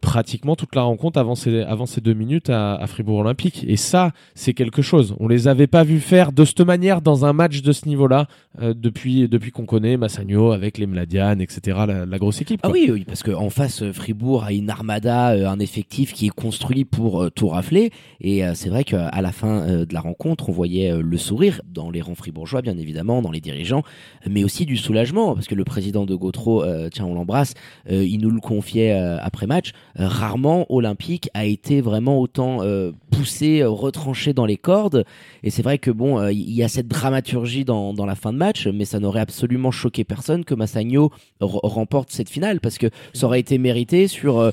pratiquement 0.00 0.56
toute 0.56 0.74
la 0.74 0.82
rencontre 0.82 1.18
avant 1.18 1.34
ces, 1.34 1.60
avant 1.62 1.86
ces 1.86 2.00
deux 2.00 2.14
minutes 2.14 2.50
à, 2.50 2.74
à 2.74 2.86
Fribourg 2.86 3.18
Olympique. 3.18 3.64
Et 3.66 3.76
ça, 3.76 4.12
c'est 4.34 4.54
quelque 4.54 4.82
chose. 4.82 5.14
On 5.20 5.28
les 5.28 5.48
avait 5.48 5.66
pas 5.66 5.84
vus 5.84 6.00
faire 6.00 6.32
de 6.32 6.44
cette 6.44 6.60
manière 6.60 7.02
dans 7.02 7.24
un 7.24 7.32
match 7.32 7.62
de 7.62 7.72
ce 7.72 7.86
niveau-là 7.86 8.26
euh, 8.60 8.74
depuis, 8.76 9.28
depuis 9.28 9.50
qu'on 9.50 9.66
connaît 9.66 9.96
Massagno 9.96 10.52
avec 10.52 10.78
les 10.78 10.86
Mladian, 10.86 11.38
etc. 11.38 11.78
La, 11.86 12.06
la 12.06 12.18
grosse 12.18 12.40
équipe. 12.40 12.60
Ah 12.62 12.70
oui, 12.70 12.88
oui, 12.90 13.04
parce 13.04 13.22
qu'en 13.22 13.50
face, 13.50 13.82
euh, 13.82 13.92
Fribourg 13.92 14.44
a 14.44 14.52
une 14.52 14.70
armada, 14.70 15.30
euh, 15.30 15.48
un 15.48 15.58
effectif 15.58 16.12
qui 16.12 16.26
est 16.26 16.30
construit 16.30 16.84
pour 16.84 17.22
euh, 17.22 17.30
tout 17.30 17.48
rafler. 17.48 17.90
Et 18.20 18.42
c'est 18.54 18.68
vrai 18.68 18.84
qu'à 18.84 19.20
la 19.20 19.32
fin 19.32 19.84
de 19.84 19.94
la 19.94 20.00
rencontre, 20.00 20.48
on 20.48 20.52
voyait 20.52 20.94
le 21.00 21.16
sourire 21.16 21.60
dans 21.66 21.90
les 21.90 22.00
rangs 22.00 22.14
fribourgeois, 22.14 22.62
bien 22.62 22.76
évidemment, 22.76 23.22
dans 23.22 23.30
les 23.30 23.40
dirigeants, 23.40 23.82
mais 24.28 24.44
aussi 24.44 24.66
du 24.66 24.76
soulagement, 24.76 25.34
parce 25.34 25.46
que 25.46 25.54
le 25.54 25.64
président 25.64 26.04
de 26.04 26.14
Gautreau, 26.14 26.64
tiens, 26.90 27.06
on 27.06 27.14
l'embrasse, 27.14 27.54
il 27.88 28.18
nous 28.18 28.30
le 28.30 28.40
confiait 28.40 28.92
après 28.92 29.46
match. 29.46 29.72
Euh, 29.98 30.06
rarement, 30.06 30.66
Olympique 30.68 31.28
a 31.34 31.44
été 31.44 31.80
vraiment 31.80 32.20
autant 32.20 32.58
euh, 32.62 32.92
poussé, 33.10 33.60
euh, 33.60 33.68
retranché 33.68 34.32
dans 34.32 34.46
les 34.46 34.56
cordes. 34.56 35.04
Et 35.42 35.50
c'est 35.50 35.62
vrai 35.62 35.78
que 35.78 35.90
bon, 35.90 36.28
il 36.28 36.52
y 36.52 36.62
a 36.62 36.68
cette 36.68 36.88
dramaturgie 36.88 37.64
dans, 37.64 37.92
dans 37.92 38.06
la 38.06 38.14
fin 38.14 38.32
de 38.32 38.38
match, 38.38 38.66
mais 38.66 38.84
ça 38.84 39.00
n'aurait 39.00 39.20
absolument 39.20 39.70
choqué 39.70 40.04
personne 40.04 40.44
que 40.44 40.54
Massagno 40.54 41.10
remporte 41.40 42.10
cette 42.10 42.28
finale 42.28 42.60
parce 42.60 42.78
que 42.78 42.86
ça 43.14 43.26
aurait 43.26 43.40
été 43.40 43.58
mérité 43.58 44.06
sur 44.08 44.52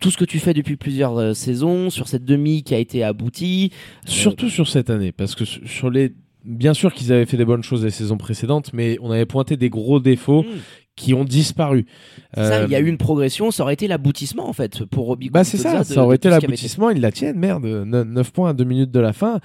tout 0.00 0.10
ce 0.10 0.16
que 0.16 0.24
tu 0.24 0.38
fais 0.38 0.54
depuis 0.54 0.76
plusieurs 0.76 1.34
saisons, 1.34 1.90
sur 1.90 2.08
cette 2.08 2.24
demi 2.24 2.62
qui 2.62 2.74
a 2.74 2.78
été 2.78 3.02
aboutie. 3.02 3.72
Surtout 4.04 4.50
sur 4.50 4.68
cette 4.68 4.90
année, 4.90 5.12
parce 5.12 5.34
que 5.34 5.44
sur 5.44 5.90
les. 5.90 6.12
Bien 6.44 6.74
sûr 6.74 6.94
qu'ils 6.94 7.12
avaient 7.12 7.26
fait 7.26 7.36
des 7.36 7.44
bonnes 7.44 7.64
choses 7.64 7.84
les 7.84 7.90
saisons 7.90 8.18
précédentes, 8.18 8.70
mais 8.72 8.98
on 9.02 9.10
avait 9.10 9.26
pointé 9.26 9.56
des 9.56 9.68
gros 9.68 9.98
défauts 9.98 10.44
Mm. 10.46 10.58
Qui 10.96 11.14
ont 11.14 11.24
disparu. 11.24 11.86
Ça, 12.34 12.40
Euh, 12.42 12.64
il 12.66 12.72
y 12.72 12.74
a 12.74 12.80
eu 12.80 12.86
une 12.88 12.96
progression, 12.98 13.50
ça 13.50 13.62
aurait 13.62 13.74
été 13.74 13.86
l'aboutissement 13.86 14.48
en 14.48 14.52
fait 14.52 14.84
pour 14.86 15.06
Robbie 15.06 15.30
Bah 15.30 15.44
c'est 15.44 15.58
ça, 15.58 15.80
de- 15.80 15.84
ça 15.84 16.02
aurait 16.02 16.16
été 16.16 16.28
l'aboutissement, 16.30 16.90
ils 16.90 17.00
la 17.00 17.12
tiennent, 17.12 17.38
merde, 17.38 17.64
9 17.64 18.32
points 18.32 18.50
à 18.50 18.52
2 18.54 18.64
minutes 18.64 18.90
de 18.90 19.00
la 19.00 19.12
fin. 19.12 19.40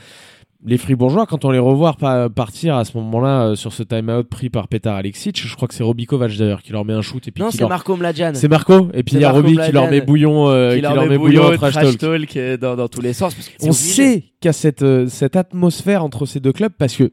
Les 0.64 0.78
Fribourgeois, 0.78 1.26
quand 1.26 1.44
on 1.44 1.50
les 1.50 1.58
revoit 1.58 1.94
pa- 1.94 2.30
partir 2.30 2.76
à 2.76 2.86
ce 2.86 2.96
moment-là 2.98 3.48
euh, 3.48 3.56
sur 3.56 3.74
ce 3.74 3.82
time-out 3.82 4.30
pris 4.30 4.52
par 4.52 4.68
Petar 4.68 4.96
Alexic, 4.96 5.42
je 5.44 5.56
crois 5.56 5.68
que 5.68 5.74
c'est 5.74 5.82
Robbie 5.84 6.06
Kovac 6.06 6.32
d'ailleurs 6.38 6.62
qui 6.62 6.72
leur 6.72 6.86
met 6.86 6.94
un 6.94 7.02
shoot 7.02 7.28
et 7.28 7.32
puis 7.32 7.44
Non, 7.44 7.50
c'est 7.50 7.62
leur- 7.62 7.70
Marco 7.70 7.96
Mladjan. 7.98 8.34
C'est 8.36 8.48
Marco 8.48 8.90
et 8.94 9.02
puis 9.02 9.16
il 9.16 9.22
y 9.22 9.26
a 9.26 9.32
Robbie 9.32 9.58
qui 9.58 9.72
leur 9.72 9.90
met 9.90 10.02
bouillon, 10.02 10.50
euh, 10.50 10.76
qui 10.76 10.82
leur 10.82 11.08
met 11.08 11.18
bouillon 11.18 11.46
au 11.48 11.58
trash 11.58 11.74
talk. 11.98 12.38
euh, 12.38 12.58
dans, 12.58 12.76
dans 12.76 12.88
tous 12.88 13.02
les 13.02 13.14
sens. 13.14 13.34
parce 13.34 13.48
que 13.50 13.54
c'est 13.58 13.66
On 13.68 13.72
obligé. 13.72 13.92
sait 13.94 14.20
qu'il 14.40 14.46
y 14.46 14.50
a 14.50 14.54
cette, 14.54 14.84
euh, 14.84 15.08
cette 15.08 15.36
atmosphère 15.36 16.04
entre 16.06 16.28
ces 16.28 16.40
deux 16.40 16.54
clubs 16.54 16.72
parce 16.78 16.96
que 16.96 17.12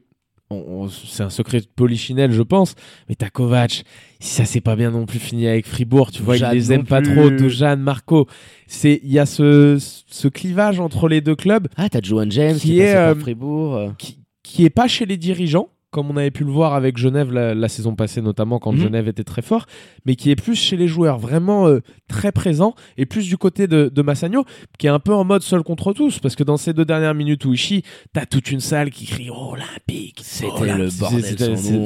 c'est 1.11 1.23
un 1.23 1.29
secret 1.29 1.61
de 1.61 1.67
polichinelle, 1.75 2.31
je 2.31 2.41
pense. 2.41 2.75
Mais 3.07 3.15
t'as 3.15 3.29
Kovac, 3.29 3.83
ça 4.19 4.45
s'est 4.45 4.61
pas 4.61 4.75
bien 4.75 4.91
non 4.91 5.05
plus 5.05 5.19
fini 5.19 5.47
avec 5.47 5.67
Fribourg. 5.67 6.11
Tu 6.11 6.21
vois, 6.23 6.37
ils 6.37 6.45
les 6.51 6.73
aiment 6.73 6.85
pas 6.85 7.01
plus. 7.01 7.13
trop. 7.15 7.29
Dujan, 7.29 7.77
Marco, 7.77 8.27
c'est 8.67 8.99
il 9.03 9.11
y 9.11 9.19
a 9.19 9.25
ce, 9.25 9.77
ce 9.79 10.27
clivage 10.27 10.79
entre 10.79 11.07
les 11.07 11.21
deux 11.21 11.35
clubs 11.35 11.67
Ah, 11.77 11.89
t'as 11.89 12.01
Joan 12.01 12.31
James 12.31 12.55
Qui 12.55 12.61
qui, 12.69 12.79
est 12.79 12.85
est, 12.85 12.95
euh, 12.95 13.15
Fribourg. 13.15 13.75
euh. 13.75 13.89
qui, 13.97 14.19
qui 14.43 14.65
est 14.65 14.69
pas 14.71 14.87
chez 14.87 15.05
les 15.05 15.17
dirigeants, 15.17 15.69
comme 15.91 16.11
on 16.11 16.17
avait 16.17 16.31
pu 16.31 16.43
le 16.43 16.51
voir 16.51 16.73
avec 16.75 16.97
Genève 16.97 17.31
la, 17.33 17.55
la 17.55 17.67
saison 17.67 17.95
passée, 17.95 18.21
notamment 18.21 18.59
quand 18.59 18.71
Mhm. 18.73 18.79
Genève 18.81 19.07
était 19.07 19.23
très 19.23 19.41
fort, 19.41 19.65
mais 20.05 20.15
qui 20.15 20.29
est 20.31 20.35
plus 20.35 20.55
chez 20.55 20.77
les 20.77 20.87
joueurs, 20.87 21.17
vraiment 21.17 21.67
euh, 21.67 21.79
très 22.07 22.31
présent, 22.31 22.75
et 22.97 23.05
plus 23.05 23.27
du 23.27 23.37
côté 23.37 23.67
de, 23.67 23.89
de 23.93 24.01
Massagno, 24.01 24.45
qui 24.77 24.87
est 24.87 24.91
un 24.91 24.99
peu 24.99 25.13
en 25.13 25.23
mode 25.23 25.41
seul 25.41 25.63
contre 25.63 25.93
tous, 25.93 26.19
parce 26.19 26.35
que 26.35 26.43
dans 26.43 26.57
ces 26.57 26.73
deux 26.73 26.85
dernières 26.85 27.15
minutes 27.15 27.43
où 27.45 27.53
il 27.53 27.57
chie, 27.57 27.83
t'as 28.13 28.25
toute 28.25 28.51
une 28.51 28.59
salle 28.59 28.91
qui 28.91 29.05
crie 29.05 29.29
Olympique. 29.29 30.19
C'était 30.23 30.51
Olympique. 30.51 30.77
le 30.77 30.99
bordel 30.99 31.23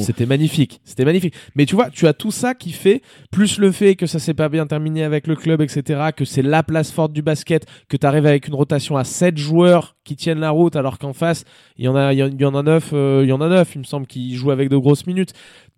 C'était- 0.01 0.25
magnifique, 0.25 0.81
c'était 0.83 1.05
magnifique. 1.05 1.33
Mais 1.55 1.65
tu 1.65 1.75
vois, 1.75 1.89
tu 1.89 2.07
as 2.07 2.13
tout 2.13 2.31
ça 2.31 2.53
qui 2.55 2.71
fait, 2.71 3.01
plus 3.31 3.57
le 3.57 3.71
fait 3.71 3.95
que 3.95 4.05
ça 4.05 4.19
s'est 4.19 4.33
pas 4.33 4.49
bien 4.49 4.67
terminé 4.67 5.03
avec 5.03 5.27
le 5.27 5.35
club, 5.35 5.61
etc., 5.61 6.09
que 6.15 6.25
c'est 6.25 6.41
la 6.41 6.63
place 6.63 6.91
forte 6.91 7.13
du 7.13 7.21
basket, 7.21 7.65
que 7.89 7.97
tu 7.97 8.05
arrives 8.05 8.25
avec 8.25 8.47
une 8.47 8.53
rotation 8.55 8.97
à 8.97 9.03
7 9.03 9.37
joueurs 9.37 9.95
qui 10.03 10.15
tiennent 10.15 10.39
la 10.39 10.49
route, 10.51 10.75
alors 10.75 10.97
qu'en 10.99 11.13
face, 11.13 11.45
il 11.77 11.85
y 11.85 11.87
en 11.87 11.95
a, 11.95 12.13
il 12.13 12.19
y 12.19 12.23
en- 12.45 12.55
a 12.55 12.63
9, 12.63 12.89
il 12.93 13.27
y 13.27 13.31
en 13.31 13.41
a 13.41 13.47
9, 13.47 13.71
il 13.75 13.79
me 13.79 13.83
semble, 13.83 14.05
qui 14.07 14.35
jouent 14.35 14.51
avec 14.51 14.69
de 14.69 14.77
grosses 14.77 15.07
minutes. 15.07 15.33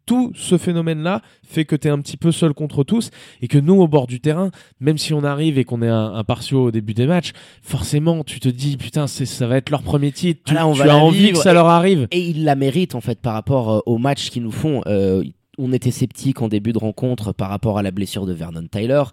Tout 0.08 0.32
ce 0.36 0.60
phénomène-là 0.60 1.22
fait 1.48 1.66
que 1.66 1.76
tu 1.76 1.88
es 1.88 1.92
un 1.92 2.00
petit 2.00 2.16
peu 2.18 2.32
seul 2.32 2.54
contre 2.54 2.84
tous 2.84 3.10
et 3.42 3.48
que 3.48 3.58
nous, 3.58 3.82
au 3.82 3.88
bord 3.88 4.06
du 4.06 4.20
terrain, 4.20 4.52
même 4.80 5.00
si 5.00 5.16
on 5.16 5.24
arrive 5.24 5.58
et 5.58 5.64
qu'on 5.64 5.82
est 5.82 5.88
un, 5.90 6.14
un 6.14 6.24
partiaux 6.24 6.66
au 6.66 6.72
début 6.72 6.94
des 6.94 7.08
matchs, 7.08 7.32
forcément, 7.64 8.24
tu 8.24 8.40
te 8.40 8.48
dis, 8.50 8.78
putain, 8.78 9.08
ça 9.08 9.48
va 9.48 9.58
être 9.58 9.72
leur 9.72 9.82
premier 9.82 10.12
titre. 10.12 10.42
Tu, 10.46 10.54
là, 10.54 10.68
on 10.68 10.74
tu 10.74 10.80
va 10.80 10.94
as 10.94 10.98
envie 10.98 11.18
vivre 11.18 11.38
que 11.38 11.44
ça 11.44 11.54
leur 11.54 11.66
arrive. 11.68 12.08
Et 12.12 12.20
ils 12.20 12.44
la 12.44 12.54
méritent 12.56 12.94
en 12.94 13.02
fait 13.02 13.20
par 13.20 13.34
rapport 13.34 13.72
euh, 13.72 13.80
aux 13.88 13.98
matchs 13.98 14.30
qu'ils 14.30 14.44
nous 14.44 14.52
font. 14.52 14.82
Euh, 14.86 15.24
on 15.58 15.72
était 15.74 15.90
sceptique 15.92 16.42
en 16.42 16.50
début 16.50 16.74
de 16.74 16.78
rencontre 16.78 17.32
par 17.34 17.50
rapport 17.50 17.78
à 17.80 17.82
la 17.82 17.90
blessure 17.92 18.26
de 18.28 18.34
Vernon 18.34 18.68
Tyler. 18.70 19.04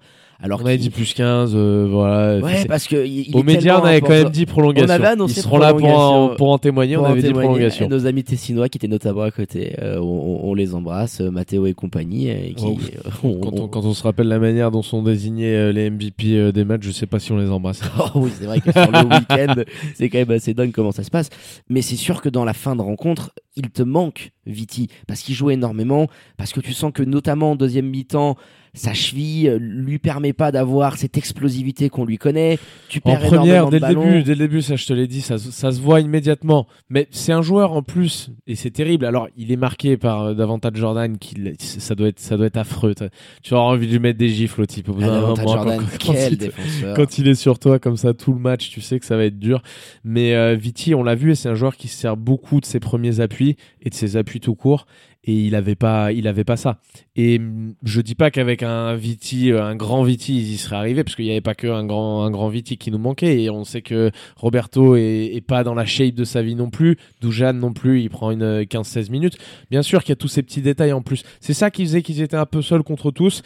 Alors 0.40 0.60
On 0.62 0.66
avait 0.66 0.78
dit 0.78 0.90
plus 0.90 1.14
15, 1.14 1.52
euh, 1.54 1.86
voilà. 1.88 2.38
Ouais, 2.44 2.64
parce 2.66 2.88
que 2.88 3.06
il, 3.06 3.34
Aux 3.36 3.42
médias, 3.44 3.80
on 3.80 3.84
avait 3.84 4.00
quand 4.00 4.08
même 4.08 4.28
dit 4.30 4.44
prolongation. 4.44 4.88
On 4.88 4.90
avait 4.92 5.06
annoncé 5.06 5.38
Ils 5.38 5.42
seront 5.42 5.58
là 5.58 5.72
pour 5.72 5.88
en, 5.88 6.28
pour 6.36 6.50
en 6.50 6.58
témoigner. 6.58 6.96
Pour 6.96 7.04
on 7.04 7.08
en 7.08 7.10
avait 7.12 7.20
dit 7.20 7.28
témoigner, 7.28 7.48
prolongation. 7.48 7.88
Nos 7.88 8.06
amis 8.06 8.24
tessinois 8.24 8.68
qui 8.68 8.78
étaient 8.78 8.88
notamment 8.88 9.22
à 9.22 9.30
côté, 9.30 9.74
euh, 9.80 9.98
on, 10.00 10.40
on 10.50 10.54
les 10.54 10.74
embrasse, 10.74 11.20
euh, 11.20 11.30
Mathéo 11.30 11.66
et 11.66 11.74
compagnie. 11.74 12.30
euh, 12.30 12.52
qui, 12.56 12.64
Oh, 12.64 12.76
on- 13.28 13.40
Quand 13.40 13.52
on, 13.60 13.68
quand 13.68 13.84
on 13.84 13.94
se 13.94 14.02
rappelle 14.02 14.26
la 14.28 14.40
manière 14.40 14.70
dont 14.72 14.82
sont 14.82 15.02
désignés 15.02 15.72
les 15.72 15.90
MVP 15.90 16.50
des 16.52 16.64
matchs, 16.64 16.82
je 16.86 16.90
sais 16.90 17.06
pas 17.06 17.20
si 17.20 17.30
on 17.32 17.36
les 17.38 17.50
embrasse. 17.50 17.80
Oh 18.14 18.18
oui, 18.20 18.30
c'est 18.36 18.46
vrai 18.46 18.60
que 18.60 18.72
sur 18.72 18.90
le 18.90 18.98
week-end, 18.98 19.54
c'est 19.94 20.08
quand 20.08 20.18
même 20.18 20.30
assez 20.32 20.54
dingue 20.54 20.72
comment 20.72 20.92
ça 20.92 21.04
se 21.04 21.10
passe. 21.10 21.28
Mais 21.68 21.82
c'est 21.82 21.94
sûr 21.96 22.20
que 22.20 22.28
dans 22.28 22.44
la 22.44 22.52
fin 22.52 22.74
de 22.74 22.82
rencontre, 22.82 23.30
il 23.54 23.70
te 23.70 23.82
manque 23.82 24.32
Viti 24.44 24.88
parce 25.06 25.20
qu'il 25.20 25.36
joue 25.36 25.50
énormément, 25.50 26.08
parce 26.36 26.52
que 26.52 26.60
tu 26.60 26.72
sens 26.72 26.90
que 26.92 27.02
notamment 27.04 27.52
en 27.52 27.56
deuxième 27.56 27.86
mi-temps, 27.86 28.36
sa 28.75 28.95
cheville 28.95 29.49
euh, 29.49 29.59
lui 29.59 29.99
permet 29.99 30.33
pas 30.33 30.50
d'avoir 30.50 30.97
cette 30.97 31.19
explosivité 31.19 31.91
qu'on 31.91 32.07
lui 32.07 32.17
connaît. 32.17 32.59
Tu 32.88 33.00
En 33.05 33.11
perds 33.11 33.21
première, 33.21 33.69
dès 33.69 33.76
le 33.76 33.81
ballons. 33.81 34.05
début, 34.05 34.23
dès 34.23 34.33
le 34.33 34.38
début, 34.38 34.62
ça 34.62 34.76
je 34.76 34.87
te 34.87 34.93
l'ai 34.95 35.07
dit, 35.07 35.21
ça, 35.21 35.37
se- 35.37 35.50
ça 35.50 35.73
se 35.73 35.81
voit 35.81 36.00
immédiatement. 36.00 36.67
Mais 36.88 37.07
c'est 37.11 37.33
un 37.33 37.43
joueur 37.43 37.73
en 37.73 37.83
plus, 37.83 38.31
et 38.47 38.55
c'est 38.55 38.71
terrible. 38.71 39.05
Alors, 39.05 39.29
il 39.37 39.52
est 39.52 39.57
marqué 39.57 39.97
par 39.99 40.23
euh, 40.23 40.35
davantage 40.35 40.73
Jordan, 40.76 41.19
qui 41.19 41.35
ça 41.59 41.95
doit 41.95 42.09
être, 42.09 42.19
ça 42.21 42.37
doit 42.38 42.47
être 42.47 42.57
affreux. 42.57 42.95
Tu 43.43 43.52
auras 43.52 43.64
envie 43.64 43.87
de 43.87 43.93
lui 43.93 43.99
mettre 43.99 44.19
des 44.19 44.31
gifles 44.31 44.62
au 44.62 44.67
type 44.67 44.88
au 44.88 44.95
bout 44.95 45.00
Ah, 45.02 45.07
d'un 45.07 45.12
Davante 45.21 45.38
moment, 45.38 45.52
Jordan, 45.52 45.79
quand- 45.81 46.07
quand 46.07 46.12
quel 46.14 46.33
il 46.33 46.38
te- 46.38 46.45
défenseur. 46.47 46.97
quand 46.97 47.19
il 47.19 47.29
est 47.29 47.35
sur 47.35 47.59
toi 47.59 47.79
comme 47.79 47.99
ça 47.99 48.14
tout 48.14 48.33
le 48.33 48.41
match, 48.41 48.71
tu 48.71 48.81
sais 48.81 48.99
que 48.99 49.05
ça 49.05 49.17
va 49.19 49.25
être 49.26 49.38
dur. 49.38 49.62
Mais 50.02 50.35
euh, 50.35 50.55
Viti, 50.55 50.95
on 50.95 51.02
l'a 51.02 51.14
vu, 51.14 51.33
et 51.33 51.35
c'est 51.35 51.50
un 51.50 51.55
joueur 51.55 51.76
qui 51.76 51.88
se 51.88 51.97
sert 51.99 52.17
beaucoup 52.17 52.61
de 52.61 52.64
ses 52.64 52.81
premiers 52.81 53.21
appuis 53.21 53.57
et 53.83 53.91
de 53.91 53.95
ses 53.95 54.17
appuis 54.17 54.41
tout 54.41 54.55
court. 54.55 54.87
Et 55.25 55.35
il 55.35 55.55
avait 55.55 55.76
pas 55.76 56.11
pas 56.47 56.57
ça. 56.57 56.81
Et 57.14 57.38
mm, 57.38 57.75
je 57.83 58.00
dis 58.00 58.14
pas 58.14 58.31
qu'avec 58.31 58.62
un 58.62 58.95
Viti 58.95 59.52
un 59.52 59.76
grand 59.76 60.02
Viti 60.02 60.37
ils 60.37 60.52
y 60.55 60.57
seraient 60.57 60.76
arrivés 60.76 61.05
parce 61.05 61.14
qu'il 61.14 61.25
n'y 61.25 61.31
avait 61.31 61.41
pas 61.41 61.55
que 61.55 61.69
un 61.69 61.85
grand 61.85 62.25
un 62.25 62.31
grand 62.31 62.49
Viti 62.49 62.76
qui 62.76 62.91
nous 62.91 62.99
manquait. 62.99 63.43
Et 63.43 63.50
on 63.50 63.64
sait 63.64 63.83
que 63.83 64.11
Roberto 64.37 64.97
est, 64.97 65.45
pas 65.47 65.64
dans 65.64 65.75
la 65.75 65.87
shape 65.87 66.14
de 66.14 66.25
sa 66.25 66.43
vie 66.43 66.55
non 66.55 66.71
plus. 66.71 66.97
Dujan 67.21 67.52
non 67.52 67.73
plus 67.73 68.02
il 68.02 68.11
prend 68.11 68.31
une 68.31 68.62
15-16 68.62 69.11
minutes. 69.11 69.38
Bien 69.71 69.83
sûr 69.83 70.02
qu'il 70.02 70.11
y 70.11 70.12
a 70.12 70.17
tous 70.17 70.29
ces 70.29 70.43
petits 70.43 70.62
détails 70.62 70.93
en 70.93 71.02
plus. 71.02 71.23
C'est 71.41 71.55
ça 71.55 71.71
qui 71.71 71.85
faisait 71.85 72.02
qu'ils 72.02 72.21
étaient 72.21 72.37
un 72.37 72.47
peu 72.47 72.62
seuls 72.62 72.83
contre 72.83 73.11
tous. 73.11 73.43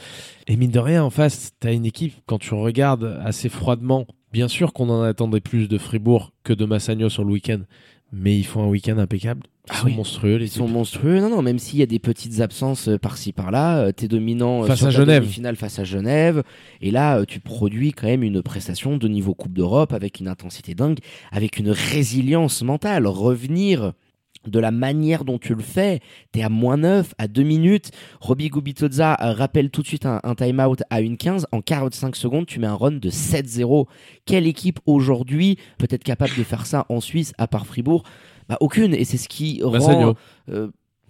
Et 0.47 0.57
mine 0.57 0.71
de 0.71 0.79
rien 0.79 1.05
en 1.05 1.11
face 1.11 1.53
t'as 1.61 1.73
une 1.73 1.87
équipe 1.87 2.15
quand 2.27 2.39
tu 2.39 2.55
regardes 2.55 3.21
assez 3.25 3.49
froidement 3.49 4.07
bien 4.33 4.49
sûr 4.49 4.73
qu'on 4.73 4.91
en 4.91 5.03
attendait 5.03 5.41
plus 5.41 5.69
de 5.69 5.79
Fribourg 5.79 6.33
que 6.45 6.53
de 6.53 6.65
Massagno 6.65 7.09
sur 7.09 7.25
le 7.25 7.33
week-end. 7.33 7.61
Mais 8.13 8.37
ils 8.37 8.45
font 8.45 8.63
un 8.63 8.69
week-end 8.69 8.99
impeccable 8.99 9.43
Ah 9.69 9.79
sont 9.81 9.87
oui. 9.87 9.95
monstrueux 9.97 10.37
les 10.37 10.47
Ils 10.47 10.49
sont 10.51 10.69
monstrueux. 10.69 11.21
Non, 11.21 11.29
non, 11.29 11.43
même 11.43 11.59
s'il 11.59 11.79
y 11.79 11.83
a 11.83 11.87
des 11.87 11.99
petites 11.99 12.41
absences 12.41 12.89
euh, 12.89 12.99
par-ci 12.99 13.33
par-là, 13.33 13.79
euh, 13.79 13.93
t'es 13.93 14.07
dominant 14.09 14.63
euh, 14.63 14.67
Face 14.67 14.79
sur 14.79 14.87
à 14.87 14.91
ta 14.91 14.97
Genève. 14.97 15.23
demi-finale 15.23 15.57
face 15.57 15.79
à 15.79 15.85
Genève. 15.85 16.43
Et 16.81 16.91
là, 16.91 17.19
euh, 17.19 17.25
tu 17.27 17.41
produis 17.41 17.93
quand 17.93 18.07
même 18.07 18.23
une 18.23 18.43
prestation 18.43 18.97
de 18.97 19.09
niveau 19.09 19.35
Coupe 19.35 19.53
d'Europe 19.55 19.93
avec 19.93 20.21
une 20.21 20.29
intensité 20.29 20.75
dingue, 20.75 20.99
avec 21.33 21.59
une 21.59 21.71
résilience 21.71 22.63
mentale. 22.63 23.07
Revenir 23.07 23.93
de 24.47 24.61
la 24.61 24.71
manière 24.71 25.25
dont 25.25 25.39
tu 25.39 25.57
le 25.57 25.63
fais, 25.63 25.99
t'es 26.31 26.43
à 26.43 26.49
moins 26.49 26.77
9, 26.77 27.15
à 27.19 27.27
2 27.27 27.43
minutes. 27.43 27.91
Roby 28.21 28.49
Gubitoza 28.49 29.15
rappelle 29.19 29.71
tout 29.71 29.83
de 29.83 29.89
suite 29.89 30.07
un, 30.07 30.21
un 30.23 30.37
time-out 30.37 30.85
à 30.89 31.01
une 31.01 31.17
15. 31.17 31.49
En 31.51 31.61
45 31.61 32.15
secondes, 32.15 32.47
tu 32.47 32.61
mets 32.61 32.69
un 32.69 32.77
run 32.77 32.93
de 32.93 33.11
7-0. 33.11 33.87
Quelle 34.25 34.47
équipe 34.47 34.79
aujourd'hui 34.87 35.59
peut 35.79 35.89
être 35.91 36.05
capable 36.05 36.37
de 36.39 36.45
faire 36.45 36.65
ça 36.65 36.87
en 36.89 37.01
Suisse, 37.01 37.33
à 37.39 37.49
part 37.49 37.67
Fribourg? 37.67 38.05
Bah, 38.49 38.57
Aucune. 38.61 38.95
Et 38.95 39.05
c'est 39.05 39.17
ce 39.17 39.29
qui 39.29 39.63
rend... 39.63 39.73
Massagno. 39.73 40.15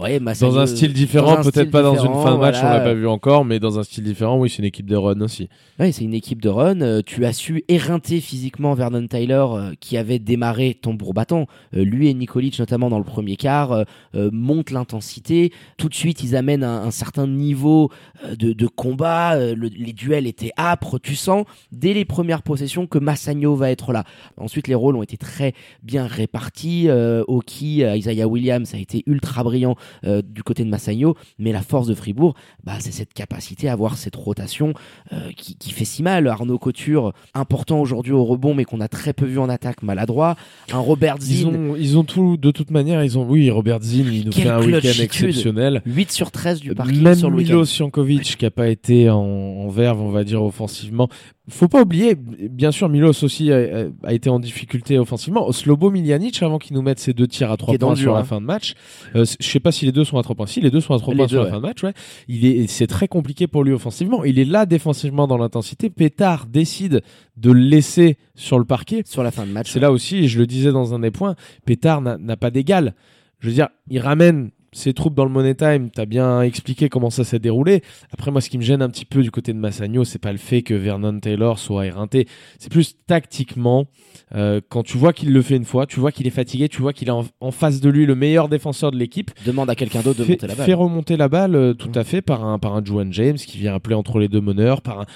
Euh, 0.00 0.04
ouais, 0.04 0.20
Dans 0.20 0.58
un 0.58 0.66
style 0.66 0.92
différent, 0.92 1.36
peut-être 1.42 1.70
pas 1.70 1.82
dans 1.82 1.94
une 1.96 2.12
fin 2.22 2.34
de 2.34 2.38
match, 2.40 2.56
on 2.58 2.60
voilà. 2.60 2.78
l'a 2.78 2.84
pas 2.84 2.94
vu 2.94 3.06
encore, 3.06 3.44
mais 3.44 3.58
dans 3.58 3.78
un 3.78 3.82
style 3.82 4.04
différent, 4.04 4.38
oui, 4.38 4.50
c'est 4.50 4.58
une 4.58 4.64
équipe 4.66 4.86
de 4.86 4.96
run 4.96 5.20
aussi. 5.22 5.48
Ouais, 5.78 5.90
c'est 5.92 6.04
une 6.04 6.12
équipe 6.14 6.42
de 6.42 6.48
run. 6.48 6.80
Euh, 6.82 7.00
tu 7.04 7.24
as 7.24 7.32
su 7.32 7.64
éreinter 7.68 8.20
physiquement 8.20 8.74
Vernon 8.74 9.06
Tyler, 9.06 9.44
euh, 9.50 9.72
qui 9.80 9.96
avait 9.96 10.18
démarré 10.18 10.74
tambour 10.74 11.14
battant. 11.14 11.46
Euh, 11.74 11.84
lui 11.84 12.08
et 12.08 12.14
Nikolic, 12.14 12.58
notamment 12.58 12.90
dans 12.90 12.98
le 12.98 13.04
premier 13.04 13.36
quart, 13.36 13.72
euh, 13.72 13.84
euh, 14.14 14.30
montent 14.32 14.70
l'intensité. 14.70 15.52
Tout 15.78 15.88
de 15.88 15.94
suite, 15.94 16.22
ils 16.22 16.36
amènent 16.36 16.64
un, 16.64 16.82
un 16.82 16.90
certain 16.90 17.26
niveau 17.26 17.90
euh, 18.24 18.36
de, 18.36 18.52
de 18.52 18.66
combat. 18.66 19.34
Euh, 19.36 19.54
le- 19.54 19.68
les 19.68 19.92
duels 19.94 20.26
étaient 20.26 20.52
âpres. 20.58 20.98
Tu 20.98 21.14
sens 21.16 21.44
dès 21.72 21.94
les 21.94 22.04
premières 22.04 22.42
possessions 22.42 22.86
que 22.86 22.98
Massagno 22.98 23.54
va 23.54 23.70
être 23.70 23.92
là. 23.92 24.04
Ensuite, 24.36 24.68
les 24.68 24.74
rôles 24.74 24.96
ont 24.96 25.02
été 25.02 25.16
très 25.16 25.54
bien 25.82 26.06
répartis. 26.06 26.88
Euh, 26.88 27.24
Oki, 27.28 27.82
euh, 27.82 27.96
Isaiah 27.96 28.28
Williams 28.28 28.74
a 28.74 28.78
été 28.78 29.02
ultra 29.06 29.42
brillant 29.42 29.74
euh, 30.04 30.22
du 30.22 30.42
côté 30.42 30.64
de 30.64 30.68
Massagno. 30.68 31.16
Mais 31.38 31.52
la 31.52 31.62
force 31.62 31.86
de 31.86 31.94
Fribourg, 31.94 32.34
bah, 32.64 32.74
c'est 32.80 32.92
cette 32.92 33.14
capacité 33.14 33.68
à 33.68 33.72
avoir 33.72 33.96
cette 33.96 34.16
rotation 34.16 34.72
euh, 35.12 35.30
qui, 35.36 35.56
qui 35.56 35.70
fait 35.72 35.84
si 35.84 36.02
mal. 36.02 36.26
Arnaud 36.26 36.58
Couture, 36.58 37.12
important 37.34 37.80
aujourd'hui 37.80 38.12
au 38.12 38.24
rebond, 38.24 38.54
mais 38.54 38.64
qu'on 38.64 38.80
a 38.80 38.88
très 38.88 39.12
peu 39.12 39.26
vu 39.26 39.38
en 39.38 39.48
attaque, 39.48 39.82
maladroit. 39.82 40.36
Un 40.72 40.78
Robert 40.78 41.16
Ils 41.20 41.24
Zinn, 41.24 41.56
ont, 41.56 41.76
ils 41.76 41.98
ont 41.98 42.04
tout, 42.04 42.36
de 42.36 42.50
toute 42.50 42.70
manière, 42.70 43.02
ils 43.04 43.18
ont, 43.18 43.26
oui, 43.26 43.50
Robert 43.50 43.82
Zinn, 43.82 44.08
il 44.12 44.26
nous 44.26 44.32
fait 44.32 44.48
un 44.48 44.60
week-end 44.60 45.02
exceptionnel. 45.02 45.82
8 45.86 46.12
sur 46.12 46.30
13 46.30 46.60
du 46.60 46.74
parking 46.74 47.02
Même 47.02 47.14
sur 47.14 47.30
le 47.30 47.36
Milo. 47.36 47.64
Siankovic, 47.64 48.36
qui 48.36 48.46
a 48.46 48.50
pas 48.50 48.68
été 48.68 49.10
en, 49.10 49.18
en 49.18 49.68
verve, 49.68 50.00
on 50.00 50.10
va 50.10 50.24
dire, 50.24 50.42
offensivement. 50.42 51.08
Faut 51.48 51.68
pas 51.68 51.82
oublier, 51.82 52.16
bien 52.16 52.72
sûr, 52.72 52.88
Milos 52.88 53.22
aussi 53.22 53.52
a, 53.52 53.86
a 54.02 54.12
été 54.12 54.28
en 54.28 54.40
difficulté 54.40 54.98
offensivement. 54.98 55.52
Slobo 55.52 55.90
Miljanic, 55.90 56.42
avant 56.42 56.58
qu'il 56.58 56.74
nous 56.74 56.82
mette 56.82 56.98
ses 56.98 57.12
deux 57.12 57.28
tirs 57.28 57.52
à 57.52 57.56
trois 57.56 57.78
points 57.78 57.94
sur 57.94 58.04
dur, 58.06 58.14
la 58.14 58.20
hein. 58.20 58.24
fin 58.24 58.40
de 58.40 58.46
match, 58.46 58.74
euh, 59.14 59.24
je 59.38 59.46
sais 59.46 59.60
pas 59.60 59.70
si 59.70 59.84
les 59.84 59.92
deux 59.92 60.04
sont 60.04 60.18
à 60.18 60.22
trois 60.24 60.34
points. 60.34 60.46
Si, 60.46 60.60
les 60.60 60.72
deux 60.72 60.80
sont 60.80 60.94
à 60.94 60.98
trois 60.98 61.14
points 61.14 61.26
deux, 61.26 61.36
sur 61.36 61.44
la 61.44 61.50
fin 61.50 61.58
de 61.58 61.62
match, 61.62 61.84
ouais. 61.84 61.92
Il 62.26 62.44
est, 62.46 62.66
c'est 62.66 62.88
très 62.88 63.06
compliqué 63.06 63.46
pour 63.46 63.62
lui 63.62 63.72
offensivement. 63.72 64.24
Il 64.24 64.40
est 64.40 64.44
là 64.44 64.66
défensivement 64.66 65.28
dans 65.28 65.38
l'intensité. 65.38 65.88
Pétard 65.88 66.46
décide 66.46 67.02
de 67.36 67.52
le 67.52 67.60
laisser 67.60 68.18
sur 68.34 68.58
le 68.58 68.64
parquet. 68.64 69.02
Sur 69.04 69.22
la 69.22 69.30
fin 69.30 69.46
de 69.46 69.52
match. 69.52 69.70
C'est 69.70 69.80
là 69.80 69.92
aussi, 69.92 70.16
et 70.16 70.28
je 70.28 70.40
le 70.40 70.48
disais 70.48 70.72
dans 70.72 70.94
un 70.94 70.98
des 70.98 71.12
points, 71.12 71.36
Pétard 71.64 72.00
n'a 72.00 72.36
pas 72.36 72.50
d'égal. 72.50 72.94
Je 73.38 73.48
veux 73.48 73.54
dire, 73.54 73.68
il 73.88 74.00
ramène 74.00 74.50
ses 74.76 74.92
troupes 74.92 75.14
dans 75.14 75.24
le 75.24 75.30
Money 75.30 75.54
Time. 75.54 75.90
T'as 75.90 76.04
bien 76.06 76.42
expliqué 76.42 76.88
comment 76.88 77.10
ça 77.10 77.24
s'est 77.24 77.38
déroulé. 77.38 77.82
Après, 78.12 78.30
moi, 78.30 78.40
ce 78.40 78.50
qui 78.50 78.58
me 78.58 78.62
gêne 78.62 78.82
un 78.82 78.88
petit 78.90 79.04
peu 79.04 79.22
du 79.22 79.30
côté 79.30 79.52
de 79.52 79.58
Massagno, 79.58 80.04
c'est 80.04 80.18
pas 80.18 80.32
le 80.32 80.38
fait 80.38 80.62
que 80.62 80.74
Vernon 80.74 81.18
Taylor 81.18 81.58
soit 81.58 81.86
éreinté. 81.86 82.26
C'est 82.58 82.70
plus 82.70 82.94
tactiquement. 83.06 83.86
euh, 84.34 84.60
quand 84.68 84.82
tu 84.82 84.98
vois 84.98 85.12
qu'il 85.12 85.32
le 85.32 85.40
fait 85.42 85.56
une 85.56 85.64
fois, 85.64 85.86
tu 85.86 85.98
vois 86.00 86.12
qu'il 86.12 86.26
est 86.26 86.30
fatigué, 86.30 86.68
tu 86.68 86.82
vois 86.82 86.92
qu'il 86.92 87.08
a 87.10 87.14
en, 87.14 87.24
en 87.40 87.50
face 87.50 87.80
de 87.80 87.88
lui 87.90 88.06
le 88.06 88.14
meilleur 88.14 88.48
défenseur 88.48 88.90
de 88.90 88.96
l'équipe. 88.96 89.30
Demande 89.46 89.70
à 89.70 89.74
quelqu'un 89.74 90.02
d'autre 90.02 90.18
de 90.22 90.28
monter 90.28 90.46
la 90.46 90.54
balle. 90.54 90.66
Fait 90.66 90.74
remonter 90.74 91.16
la 91.16 91.28
balle, 91.28 91.54
euh, 91.54 91.74
tout 91.74 91.88
Mm. 91.90 91.98
à 91.98 92.04
fait, 92.04 92.22
par 92.22 92.44
un, 92.44 92.58
par 92.58 92.74
un 92.74 92.84
Juan 92.84 93.12
James 93.12 93.36
qui 93.36 93.58
vient 93.58 93.74
appeler 93.74 93.94
entre 93.94 94.18
les 94.18 94.28
deux 94.28 94.40
meneurs, 94.40 94.82
par 94.82 95.00
un. 95.00 95.06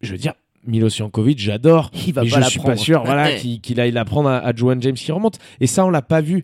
Je 0.00 0.12
veux 0.12 0.18
dire. 0.18 0.32
Milo 0.68 0.88
Jankovic, 0.88 1.38
j'adore. 1.38 1.92
Il 2.08 2.12
va 2.12 2.24
Mais 2.24 2.30
pas 2.30 2.40
je 2.40 2.48
suis 2.50 2.58
prendre. 2.58 2.74
pas 2.74 2.76
sûr 2.76 3.04
voilà, 3.04 3.30
qu'il 3.36 3.78
aille 3.80 3.92
la 3.92 4.04
prendre 4.04 4.28
à, 4.28 4.38
à 4.38 4.52
Joan 4.52 4.82
James 4.82 4.94
qui 4.94 5.12
remonte. 5.12 5.38
Et 5.60 5.68
ça, 5.68 5.84
on 5.86 5.90
l'a 5.90 6.02
pas 6.02 6.20
vu. 6.20 6.42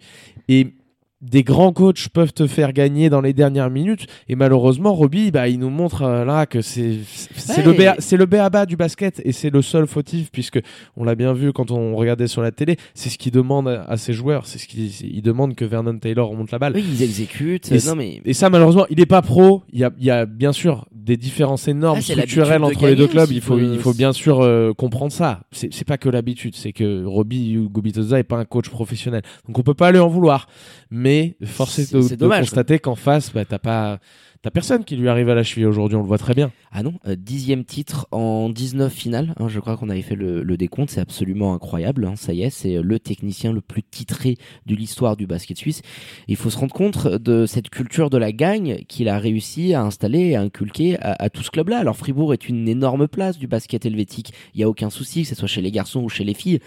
Et 0.48 0.74
des 1.22 1.44
grands 1.44 1.72
coachs 1.72 2.08
peuvent 2.08 2.32
te 2.32 2.46
faire 2.46 2.72
gagner 2.72 3.08
dans 3.08 3.20
les 3.20 3.32
dernières 3.32 3.70
minutes. 3.70 4.06
Et 4.28 4.34
malheureusement, 4.34 4.92
Roby, 4.92 5.30
bah, 5.30 5.48
il 5.48 5.60
nous 5.60 5.70
montre 5.70 6.02
euh, 6.02 6.24
là 6.24 6.46
que 6.46 6.60
c'est 6.60 6.98
c'est 7.36 7.66
Ouais. 7.66 7.94
le 8.10 8.16
le 8.16 8.26
béaba 8.26 8.66
du 8.66 8.76
basket 8.76 9.20
et 9.24 9.32
c'est 9.32 9.50
le 9.50 9.62
seul 9.62 9.86
fautif 9.86 10.30
puisque 10.30 10.60
on 10.96 11.04
l'a 11.04 11.14
bien 11.14 11.32
vu 11.32 11.52
quand 11.52 11.70
on 11.70 11.94
regardait 11.96 12.26
sur 12.26 12.42
la 12.42 12.50
télé. 12.50 12.76
C'est 12.94 13.08
ce 13.08 13.18
qu'il 13.18 13.32
demande 13.32 13.68
à, 13.68 13.96
ses 13.96 14.12
joueurs. 14.12 14.46
C'est 14.46 14.58
ce 14.58 14.66
qu'il 14.66 14.90
il 15.00 15.22
demande 15.22 15.54
que 15.54 15.64
Vernon 15.64 15.98
Taylor 15.98 16.28
remonte 16.28 16.50
la 16.50 16.58
balle. 16.58 16.72
Oui, 16.74 16.84
ils 16.88 17.02
exécutent. 17.02 17.70
Et 17.70 17.78
non, 17.86 17.94
mais. 17.94 18.20
Et 18.24 18.34
ça, 18.34 18.50
malheureusement, 18.50 18.86
il 18.90 19.00
est 19.00 19.06
pas 19.06 19.22
pro. 19.22 19.62
Il 19.72 19.80
y 19.80 19.84
a, 19.84 19.90
il 19.98 20.04
y 20.04 20.10
a 20.10 20.26
bien 20.26 20.52
sûr 20.52 20.86
des 21.02 21.16
différences 21.16 21.68
énormes 21.68 21.98
Ah, 21.98 22.02
structurelles 22.02 22.60
de 22.60 22.66
entre 22.66 22.86
les 22.86 22.94
deux 22.94 23.08
clubs. 23.08 23.30
Il 23.30 23.40
faut, 23.40 23.58
il 23.58 23.78
faut 23.78 23.94
bien 23.94 24.12
sûr 24.12 24.40
euh, 24.40 24.72
comprendre 24.72 25.12
ça. 25.12 25.42
C'est 25.50 25.86
pas 25.86 25.98
que 25.98 26.08
l'habitude, 26.08 26.54
c'est 26.54 26.72
que 26.72 27.04
Roby 27.04 27.56
Gubitoza 27.70 28.18
est 28.18 28.24
pas 28.24 28.36
un 28.36 28.44
coach 28.44 28.68
professionnel. 28.68 29.22
Donc 29.46 29.58
on 29.58 29.62
peut 29.62 29.74
pas 29.74 29.90
lui 29.90 29.98
en 29.98 30.08
vouloir. 30.08 30.46
Mais 30.90 31.36
force 31.44 31.78
est 31.78 31.92
de, 31.92 32.16
de 32.16 32.28
constater 32.28 32.78
qu'en 32.78 32.94
face, 32.94 33.32
bah, 33.32 33.44
t'as 33.44 33.58
pas, 33.58 33.98
t'as 34.42 34.50
personne 34.50 34.84
qui 34.84 34.96
lui 34.96 35.08
arrive 35.08 35.28
à 35.28 35.34
la 35.34 35.42
cheville 35.44 35.66
aujourd'hui. 35.66 35.96
On 35.96 36.00
le 36.02 36.06
voit 36.06 36.18
très 36.18 36.34
bien. 36.34 36.50
Ah 36.72 36.82
non, 36.82 36.94
euh, 37.06 37.14
dixième 37.16 37.64
titre 37.64 38.08
en 38.10 38.48
19 38.48 38.92
finales. 38.92 39.34
hein, 39.38 39.48
je 39.48 39.60
crois 39.60 39.76
qu'on 39.76 39.88
avait 39.88 40.02
fait 40.02 40.16
le, 40.16 40.42
le 40.42 40.56
décompte. 40.56 40.90
C'est 40.90 41.00
absolument 41.00 41.54
incroyable. 41.54 42.04
hein, 42.04 42.16
ça 42.16 42.32
y 42.32 42.42
est, 42.42 42.50
c'est 42.50 42.82
le 42.82 42.98
technicien 42.98 43.52
le 43.52 43.60
plus 43.60 43.82
titré 43.82 44.36
de 44.66 44.74
l'histoire 44.74 45.16
du 45.16 45.26
basket 45.26 45.56
suisse. 45.56 45.82
Il 46.28 46.36
faut 46.36 46.50
se 46.50 46.58
rendre 46.58 46.74
compte 46.74 47.06
de 47.06 47.46
cette 47.46 47.70
culture 47.70 48.10
de 48.10 48.18
la 48.18 48.32
gagne 48.32 48.78
qu'il 48.88 49.08
a 49.08 49.18
réussi 49.18 49.74
à 49.74 49.82
installer 49.82 50.20
et 50.30 50.36
à 50.36 50.40
inculquer 50.42 50.98
à, 50.98 51.12
à 51.22 51.30
tout 51.30 51.42
ce 51.42 51.50
club-là. 51.50 51.78
Alors 51.78 51.96
Fribourg 51.96 52.32
est 52.32 52.48
une 52.48 52.68
énorme 52.68 53.06
place 53.08 53.38
du 53.38 53.46
basket 53.46 53.86
helvétique. 53.86 54.32
Il 54.54 54.60
y 54.60 54.64
a 54.64 54.68
aucun 54.68 54.90
souci, 54.90 55.22
que 55.22 55.28
ce 55.28 55.34
soit 55.34 55.48
chez 55.48 55.62
les 55.62 55.70
garçons 55.70 56.00
ou 56.02 56.08
chez 56.08 56.24
les 56.24 56.34
filles. 56.34 56.58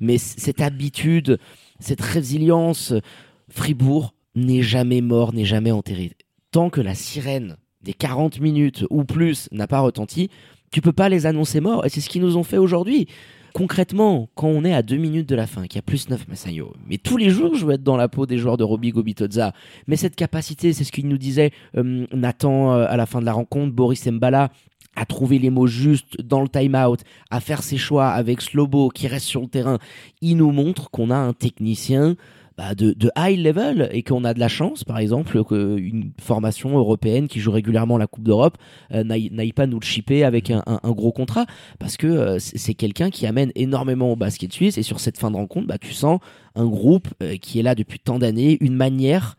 Mais 0.00 0.18
cette 0.18 0.60
habitude, 0.60 1.38
cette 1.80 2.00
résilience, 2.00 2.92
Fribourg 3.48 4.14
n'est 4.36 4.62
jamais 4.62 5.00
mort, 5.00 5.32
n'est 5.32 5.44
jamais 5.44 5.70
enterré. 5.70 6.12
Tant 6.54 6.70
que 6.70 6.80
la 6.80 6.94
sirène 6.94 7.56
des 7.82 7.94
40 7.94 8.38
minutes 8.38 8.84
ou 8.88 9.02
plus 9.02 9.48
n'a 9.50 9.66
pas 9.66 9.80
retenti, 9.80 10.30
tu 10.70 10.80
peux 10.80 10.92
pas 10.92 11.08
les 11.08 11.26
annoncer 11.26 11.58
morts. 11.58 11.84
Et 11.84 11.88
c'est 11.88 12.00
ce 12.00 12.08
qu'ils 12.08 12.22
nous 12.22 12.36
ont 12.36 12.44
fait 12.44 12.58
aujourd'hui. 12.58 13.08
Concrètement, 13.54 14.28
quand 14.36 14.46
on 14.46 14.64
est 14.64 14.72
à 14.72 14.82
deux 14.82 14.94
minutes 14.96 15.28
de 15.28 15.34
la 15.34 15.48
fin, 15.48 15.62
qu'il 15.66 15.78
y 15.78 15.78
a 15.80 15.82
plus 15.82 16.08
9 16.08 16.28
Massayo, 16.28 16.72
mais 16.86 16.98
tous 16.98 17.16
les 17.16 17.30
jours, 17.30 17.56
je 17.56 17.66
veux 17.66 17.74
être 17.74 17.82
dans 17.82 17.96
la 17.96 18.06
peau 18.06 18.24
des 18.24 18.38
joueurs 18.38 18.56
de 18.56 18.62
Roby 18.62 18.90
Gobitoza. 18.92 19.52
Mais 19.88 19.96
cette 19.96 20.14
capacité, 20.14 20.72
c'est 20.72 20.84
ce 20.84 20.92
qu'il 20.92 21.08
nous 21.08 21.18
disait 21.18 21.50
euh, 21.76 22.06
Nathan 22.12 22.72
euh, 22.72 22.86
à 22.88 22.96
la 22.96 23.06
fin 23.06 23.18
de 23.18 23.26
la 23.26 23.32
rencontre, 23.32 23.72
Boris 23.72 24.06
Mbala, 24.06 24.52
à 24.94 25.06
trouver 25.06 25.40
les 25.40 25.50
mots 25.50 25.66
justes 25.66 26.20
dans 26.22 26.40
le 26.40 26.48
time-out, 26.48 27.00
à 27.32 27.40
faire 27.40 27.64
ses 27.64 27.78
choix 27.78 28.10
avec 28.10 28.40
Slobo 28.40 28.90
qui 28.90 29.08
reste 29.08 29.26
sur 29.26 29.40
le 29.40 29.48
terrain. 29.48 29.80
Il 30.20 30.36
nous 30.36 30.52
montre 30.52 30.88
qu'on 30.92 31.10
a 31.10 31.16
un 31.16 31.32
technicien 31.32 32.14
bah, 32.56 32.74
de, 32.74 32.92
de 32.92 33.10
high 33.18 33.38
level 33.38 33.88
et 33.92 34.02
qu'on 34.04 34.22
a 34.24 34.32
de 34.32 34.38
la 34.38 34.48
chance, 34.48 34.84
par 34.84 34.98
exemple, 34.98 35.42
qu'une 35.44 36.12
formation 36.20 36.76
européenne 36.78 37.26
qui 37.26 37.40
joue 37.40 37.50
régulièrement 37.50 37.98
la 37.98 38.06
Coupe 38.06 38.24
d'Europe 38.24 38.58
euh, 38.92 39.02
n'aille 39.04 39.52
pas 39.52 39.66
nous 39.66 39.80
le 39.80 39.84
chipper 39.84 40.22
avec 40.24 40.50
un, 40.50 40.62
un- 40.66 40.78
un 40.82 40.90
gros 40.92 41.10
contrat 41.12 41.46
parce 41.80 41.96
que 41.96 42.06
euh, 42.06 42.38
c'est 42.38 42.74
quelqu'un 42.74 43.10
qui 43.10 43.26
amène 43.26 43.50
énormément 43.56 44.12
au 44.12 44.16
basket 44.16 44.52
suisse 44.52 44.78
et 44.78 44.82
sur 44.82 45.00
cette 45.00 45.18
fin 45.18 45.30
de 45.30 45.36
rencontre, 45.36 45.66
bah, 45.66 45.78
tu 45.78 45.92
sens 45.92 46.20
un 46.54 46.66
groupe 46.66 47.08
euh, 47.22 47.36
qui 47.36 47.58
est 47.58 47.62
là 47.62 47.74
depuis 47.74 47.98
tant 47.98 48.18
d'années, 48.20 48.56
une 48.60 48.76
manière, 48.76 49.36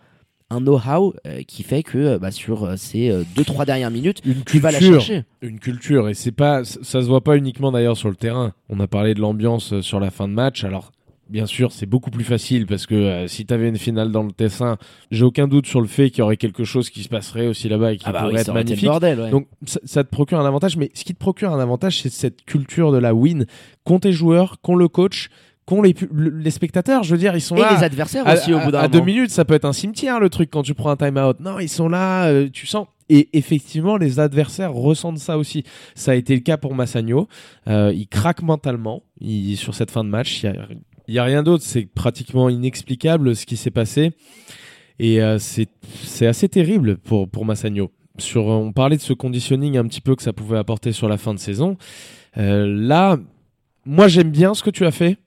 un 0.50 0.60
know-how 0.60 1.14
euh, 1.26 1.42
qui 1.44 1.64
fait 1.64 1.82
que 1.84 1.98
euh, 1.98 2.20
bah, 2.20 2.32
sur 2.32 2.66
euh, 2.66 2.76
ces 2.76 3.10
deux 3.36 3.44
trois 3.46 3.66
dernières 3.66 3.92
minutes, 3.92 4.22
Une 4.26 4.44
tu 4.44 4.60
vas 4.60 4.72
la 4.72 4.80
chercher. 4.80 5.24
Une 5.42 5.60
culture. 5.60 6.10
Et 6.10 6.14
c'est 6.14 6.32
pas, 6.34 6.64
ça 6.66 7.02
se 7.02 7.08
voit 7.08 7.24
pas 7.24 7.38
uniquement 7.38 7.72
d'ailleurs 7.72 7.96
sur 7.98 8.10
le 8.10 8.16
terrain. 8.16 8.54
On 8.70 8.80
a 8.82 8.88
parlé 8.88 9.14
de 9.14 9.22
l'ambiance 9.22 9.80
sur 9.80 10.00
la 10.02 10.12
fin 10.12 10.28
de 10.28 10.34
match. 10.34 10.64
Alors, 10.66 10.92
bien 11.30 11.46
sûr, 11.46 11.72
c'est 11.72 11.86
beaucoup 11.86 12.12
plus 12.12 12.24
facile 12.24 12.66
parce 12.68 12.86
que 12.86 12.96
euh, 12.96 13.28
si 13.28 13.46
t'avais 13.46 13.70
une 13.70 13.78
finale 13.78 14.12
dans 14.12 14.24
le 14.24 14.32
Tessin, 14.32 14.78
j'ai 15.12 15.24
aucun 15.24 15.48
doute 15.48 15.66
sur 15.68 15.82
le 15.82 15.88
fait 15.88 16.10
qu'il 16.10 16.20
y 16.20 16.22
aurait 16.22 16.38
quelque 16.38 16.64
chose 16.64 16.90
qui 16.90 17.04
se 17.04 17.10
passerait 17.10 17.48
aussi 17.48 17.68
là-bas 17.70 17.94
et 17.94 17.98
qui 17.98 18.06
Ah 18.08 18.12
bah 18.12 18.20
pourrait 18.22 18.34
oui, 18.36 18.40
être 18.42 18.54
magnifique. 18.54 18.86
bordel. 18.86 19.20
ouais. 19.20 19.30
Donc 19.32 19.48
ça, 19.66 19.80
ça 19.84 20.04
te 20.04 20.10
procure 20.10 20.40
un 20.40 20.46
avantage, 20.46 20.78
mais 20.78 20.92
ce 20.94 21.04
qui 21.04 21.14
te 21.14 21.20
procure 21.20 21.52
un 21.52 21.60
avantage, 21.60 22.02
c'est 22.02 22.12
cette 22.12 22.46
culture 22.46 22.92
de 22.92 22.98
la 22.98 23.14
win 23.14 23.46
qu'ont 23.84 24.00
tes 24.00 24.12
joueurs, 24.12 24.62
qu'ont 24.62 24.76
le 24.76 24.88
coach, 24.88 25.30
qu'ont 25.66 25.82
les, 25.82 25.96
spectateurs. 26.52 27.04
Je 27.04 27.12
veux 27.12 27.18
dire, 27.20 27.36
ils 27.36 27.42
sont 27.42 27.56
Et 27.56 27.62
là. 27.62 27.76
les 27.78 27.84
adversaires 27.84 28.28
à, 28.28 28.36
aussi 28.36 28.54
au 28.54 28.60
bout 28.60 28.72
d'un 28.72 28.80
à 28.80 28.88
deux 28.88 29.02
minutes, 29.02 29.32
ça 29.32 29.46
peut 29.46 29.56
être 29.56 29.66
un 29.66 29.74
cimetière 29.74 30.20
le 30.20 30.30
truc 30.30 30.50
quand 30.52 30.64
tu 30.64 30.74
prends 30.74 30.92
un 30.92 30.96
time-out. 30.98 31.40
Non, 31.40 31.60
ils 31.60 31.70
sont 31.70 31.90
là, 31.90 32.28
euh, 32.28 32.50
tu 32.52 32.68
sens. 32.68 32.88
Et 33.08 33.30
effectivement, 33.38 33.98
les 33.98 34.20
adversaires 34.20 34.74
ressentent 34.74 35.20
ça 35.20 35.38
aussi. 35.38 35.64
Ça 35.94 36.12
a 36.12 36.16
été 36.16 36.34
le 36.34 36.42
cas 36.42 36.58
pour 36.58 36.74
Massagno. 36.74 37.28
Euh, 37.68 37.92
il 37.96 38.08
craque 38.08 38.42
mentalement 38.42 39.04
il, 39.22 39.58
sur 39.58 39.76
cette 39.76 39.92
fin 39.92 40.04
de 40.04 40.10
match. 40.10 40.42
Il 40.44 40.46
y 40.48 40.50
a, 40.50 40.68
il 41.08 41.16
y 41.16 41.20
a 41.20 41.24
rien 41.24 41.44
d'autre. 41.44 41.64
C'est 41.64 41.86
pratiquement 41.86 42.50
inexplicable 42.50 43.36
ce 43.36 43.46
qui 43.46 43.58
s'est 43.58 43.72
passé. 43.72 44.12
Et 45.00 45.22
euh, 45.22 45.38
c'est 45.40 46.28
assez 46.28 46.48
terrible 46.50 46.98
pour, 46.98 47.30
pour 47.30 47.46
Massagno. 47.46 47.92
Sur, 48.18 48.46
on 48.46 48.72
parlait 48.72 48.96
de 48.96 49.02
ce 49.02 49.14
conditioning 49.14 49.78
un 49.78 49.86
petit 49.86 50.02
peu 50.02 50.16
que 50.16 50.24
ça 50.24 50.32
pouvait 50.32 50.58
apporter 50.58 50.94
sur 50.94 51.10
la 51.10 51.18
fin 51.18 51.34
de 51.34 51.40
saison. 51.40 51.78
Euh, 52.38 52.66
là, 52.66 53.18
moi 53.86 54.08
j'aime 54.08 54.32
bien 54.32 54.54
ce 54.54 54.64
que 54.64 54.70
tu 54.70 54.86
as 54.86 54.92
fait. 54.92 55.18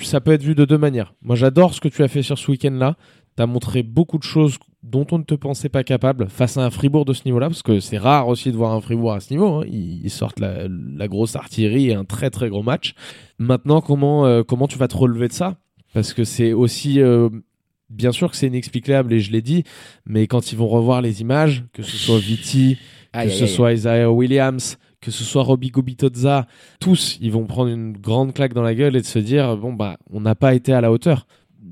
Ça 0.00 0.20
peut 0.20 0.32
être 0.32 0.42
vu 0.42 0.54
de 0.54 0.64
deux 0.64 0.78
manières. 0.78 1.14
Moi 1.22 1.36
j'adore 1.36 1.74
ce 1.74 1.80
que 1.80 1.88
tu 1.88 2.02
as 2.02 2.08
fait 2.08 2.22
sur 2.22 2.38
ce 2.38 2.50
week-end-là. 2.50 2.96
Tu 3.38 3.42
as 3.42 3.46
montré 3.46 3.84
beaucoup 3.84 4.18
de 4.18 4.24
choses 4.24 4.58
dont 4.82 5.06
on 5.12 5.18
ne 5.18 5.22
te 5.22 5.34
pensait 5.34 5.68
pas 5.68 5.84
capable 5.84 6.28
face 6.28 6.56
à 6.56 6.64
un 6.64 6.70
Fribourg 6.70 7.04
de 7.04 7.12
ce 7.12 7.22
niveau-là, 7.24 7.46
parce 7.48 7.62
que 7.62 7.78
c'est 7.78 7.98
rare 7.98 8.26
aussi 8.26 8.50
de 8.50 8.56
voir 8.56 8.72
un 8.72 8.80
Fribourg 8.80 9.12
à 9.12 9.20
ce 9.20 9.32
niveau. 9.32 9.60
hein. 9.60 9.64
Ils, 9.70 10.10
sortent 10.10 10.40
la, 10.40 10.66
la 10.68 11.06
grosse 11.06 11.36
artillerie 11.36 11.90
et 11.90 11.94
un 11.94 12.04
très 12.04 12.30
très 12.30 12.48
gros 12.48 12.64
match. 12.64 12.94
Maintenant, 13.38 13.80
comment, 13.80 14.26
euh, 14.26 14.42
comment 14.42 14.66
tu 14.66 14.76
vas 14.76 14.88
te 14.88 14.96
relever 14.96 15.28
de 15.28 15.32
ça? 15.32 15.56
Parce 15.94 16.12
que 16.14 16.24
c'est 16.24 16.52
aussi... 16.52 17.00
euh, 17.00 17.28
Bien 17.90 18.12
sûr 18.12 18.30
que 18.30 18.36
c'est 18.36 18.48
inexplicable 18.48 19.14
et 19.14 19.20
je 19.20 19.32
l'ai 19.32 19.40
dit, 19.40 19.64
mais 20.04 20.26
quand 20.26 20.52
ils 20.52 20.58
vont 20.58 20.68
revoir 20.68 21.00
les 21.00 21.22
images, 21.22 21.64
que 21.72 21.82
ce 21.82 21.96
soit 21.96 22.18
Viti, 22.18 22.76
que 23.14 23.18
Aïe, 23.18 23.30
ce 23.30 23.44
aïe. 23.44 23.48
soit 23.48 23.72
Isaiah 23.72 24.12
Williams, 24.12 24.76
que 25.00 25.10
ce 25.10 25.24
soit 25.24 25.42
Robbie 25.42 25.70
Gobitozza, 25.70 26.46
tous, 26.80 27.16
ils 27.22 27.32
vont 27.32 27.46
prendre 27.46 27.70
une 27.70 27.92
grande 27.96 28.34
claque 28.34 28.52
dans 28.52 28.60
la 28.62 28.74
gueule 28.74 28.94
et 28.96 29.00
de 29.00 29.06
se 29.06 29.18
dire 29.18 29.56
bon 29.56 29.72
bah 29.72 29.96
on 30.10 30.20
n'a 30.20 30.34
pas 30.34 30.52
été 30.54 30.74
à 30.74 30.82
la 30.82 30.92
hauteur. 30.92 31.26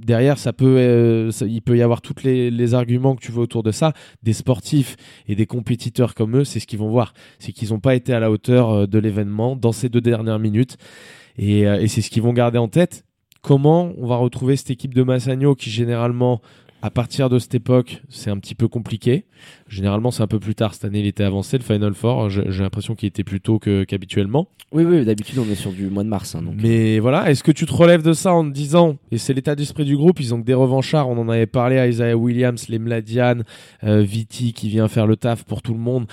Derrière, 0.06 0.38
ça 0.38 0.52
peut, 0.52 0.76
euh, 0.78 1.32
il 1.40 1.62
peut 1.62 1.76
y 1.76 1.82
avoir 1.82 2.00
tous 2.00 2.22
les, 2.22 2.48
les 2.48 2.74
arguments 2.74 3.16
que 3.16 3.20
tu 3.20 3.32
veux 3.32 3.40
autour 3.40 3.64
de 3.64 3.72
ça. 3.72 3.92
Des 4.22 4.34
sportifs 4.34 4.94
et 5.26 5.34
des 5.34 5.46
compétiteurs 5.46 6.14
comme 6.14 6.36
eux, 6.36 6.44
c'est 6.44 6.60
ce 6.60 6.68
qu'ils 6.68 6.78
vont 6.78 6.88
voir, 6.88 7.12
c'est 7.40 7.50
qu'ils 7.50 7.70
n'ont 7.70 7.80
pas 7.80 7.96
été 7.96 8.12
à 8.12 8.20
la 8.20 8.30
hauteur 8.30 8.70
euh, 8.70 8.86
de 8.86 9.00
l'événement 9.00 9.56
dans 9.56 9.72
ces 9.72 9.88
deux 9.88 10.00
dernières 10.00 10.38
minutes, 10.38 10.76
et, 11.38 11.66
euh, 11.66 11.80
et 11.80 11.88
c'est 11.88 12.02
ce 12.02 12.10
qu'ils 12.10 12.22
vont 12.22 12.32
garder 12.32 12.56
en 12.56 12.68
tête. 12.68 13.02
Comment 13.42 13.92
on 13.98 14.06
va 14.06 14.14
retrouver 14.14 14.54
cette 14.54 14.70
équipe 14.70 14.94
de 14.94 15.02
Massagno 15.02 15.56
qui 15.56 15.70
généralement 15.70 16.40
à 16.86 16.90
partir 16.90 17.28
de 17.28 17.40
cette 17.40 17.56
époque, 17.56 18.00
c'est 18.08 18.30
un 18.30 18.38
petit 18.38 18.54
peu 18.54 18.68
compliqué. 18.68 19.24
Généralement, 19.68 20.12
c'est 20.12 20.22
un 20.22 20.28
peu 20.28 20.38
plus 20.38 20.54
tard. 20.54 20.72
Cette 20.72 20.84
année, 20.84 21.00
il 21.00 21.06
était 21.06 21.24
avancé, 21.24 21.58
le 21.58 21.64
Final 21.64 21.94
Four. 21.94 22.30
J'ai 22.30 22.62
l'impression 22.62 22.94
qu'il 22.94 23.08
était 23.08 23.24
plus 23.24 23.40
tôt 23.40 23.58
qu'habituellement. 23.58 24.46
Oui, 24.70 24.84
oui, 24.84 25.04
d'habitude 25.04 25.38
on 25.40 25.50
est 25.50 25.56
sur 25.56 25.72
du 25.72 25.88
mois 25.88 26.04
de 26.04 26.08
mars. 26.08 26.36
hein, 26.36 26.42
donc. 26.42 26.54
Mais 26.62 27.00
voilà, 27.00 27.28
est-ce 27.28 27.42
que 27.42 27.50
tu 27.50 27.66
te 27.66 27.72
relèves 27.72 28.02
de 28.02 28.12
ça 28.12 28.32
en 28.32 28.44
te 28.48 28.54
disant, 28.54 28.98
et 29.10 29.18
c'est 29.18 29.34
l'état 29.34 29.56
d'esprit 29.56 29.84
du 29.84 29.96
groupe, 29.96 30.20
ils 30.20 30.32
ont 30.32 30.40
que 30.40 30.46
des 30.46 30.54
revanchards, 30.54 31.08
on 31.08 31.18
en 31.18 31.28
avait 31.28 31.46
parlé 31.46 31.76
à 31.78 31.88
Isaiah 31.88 32.16
Williams, 32.16 32.68
les 32.68 32.78
Mladian, 32.78 33.38
euh, 33.82 34.02
Viti 34.02 34.52
qui 34.52 34.68
vient 34.68 34.86
faire 34.86 35.08
le 35.08 35.16
taf 35.16 35.42
pour 35.44 35.62
tout 35.62 35.72
le 35.74 35.80
monde. 35.80 36.06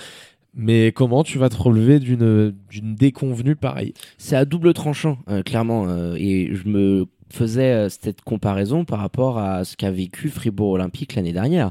Mais 0.56 0.90
comment 0.90 1.22
tu 1.22 1.38
vas 1.38 1.50
te 1.50 1.56
relever 1.56 2.00
d'une 2.00 2.52
d'une 2.68 2.94
déconvenue 2.96 3.54
pareille? 3.54 3.94
C'est 4.18 4.34
à 4.36 4.44
double 4.44 4.72
tranchant, 4.74 5.18
euh, 5.28 5.42
clairement. 5.42 5.86
euh, 5.88 6.16
et 6.18 6.50
je 6.52 6.68
me 6.68 7.06
faisais 7.34 7.72
euh, 7.72 7.88
cette 7.88 8.22
comparaison 8.22 8.84
par 8.84 8.98
rapport 9.00 9.38
à 9.38 9.64
ce 9.64 9.76
qu'a 9.76 9.90
vécu 9.90 10.28
Fribourg 10.28 10.70
Olympique 10.72 11.14
l'année 11.14 11.32
dernière, 11.32 11.70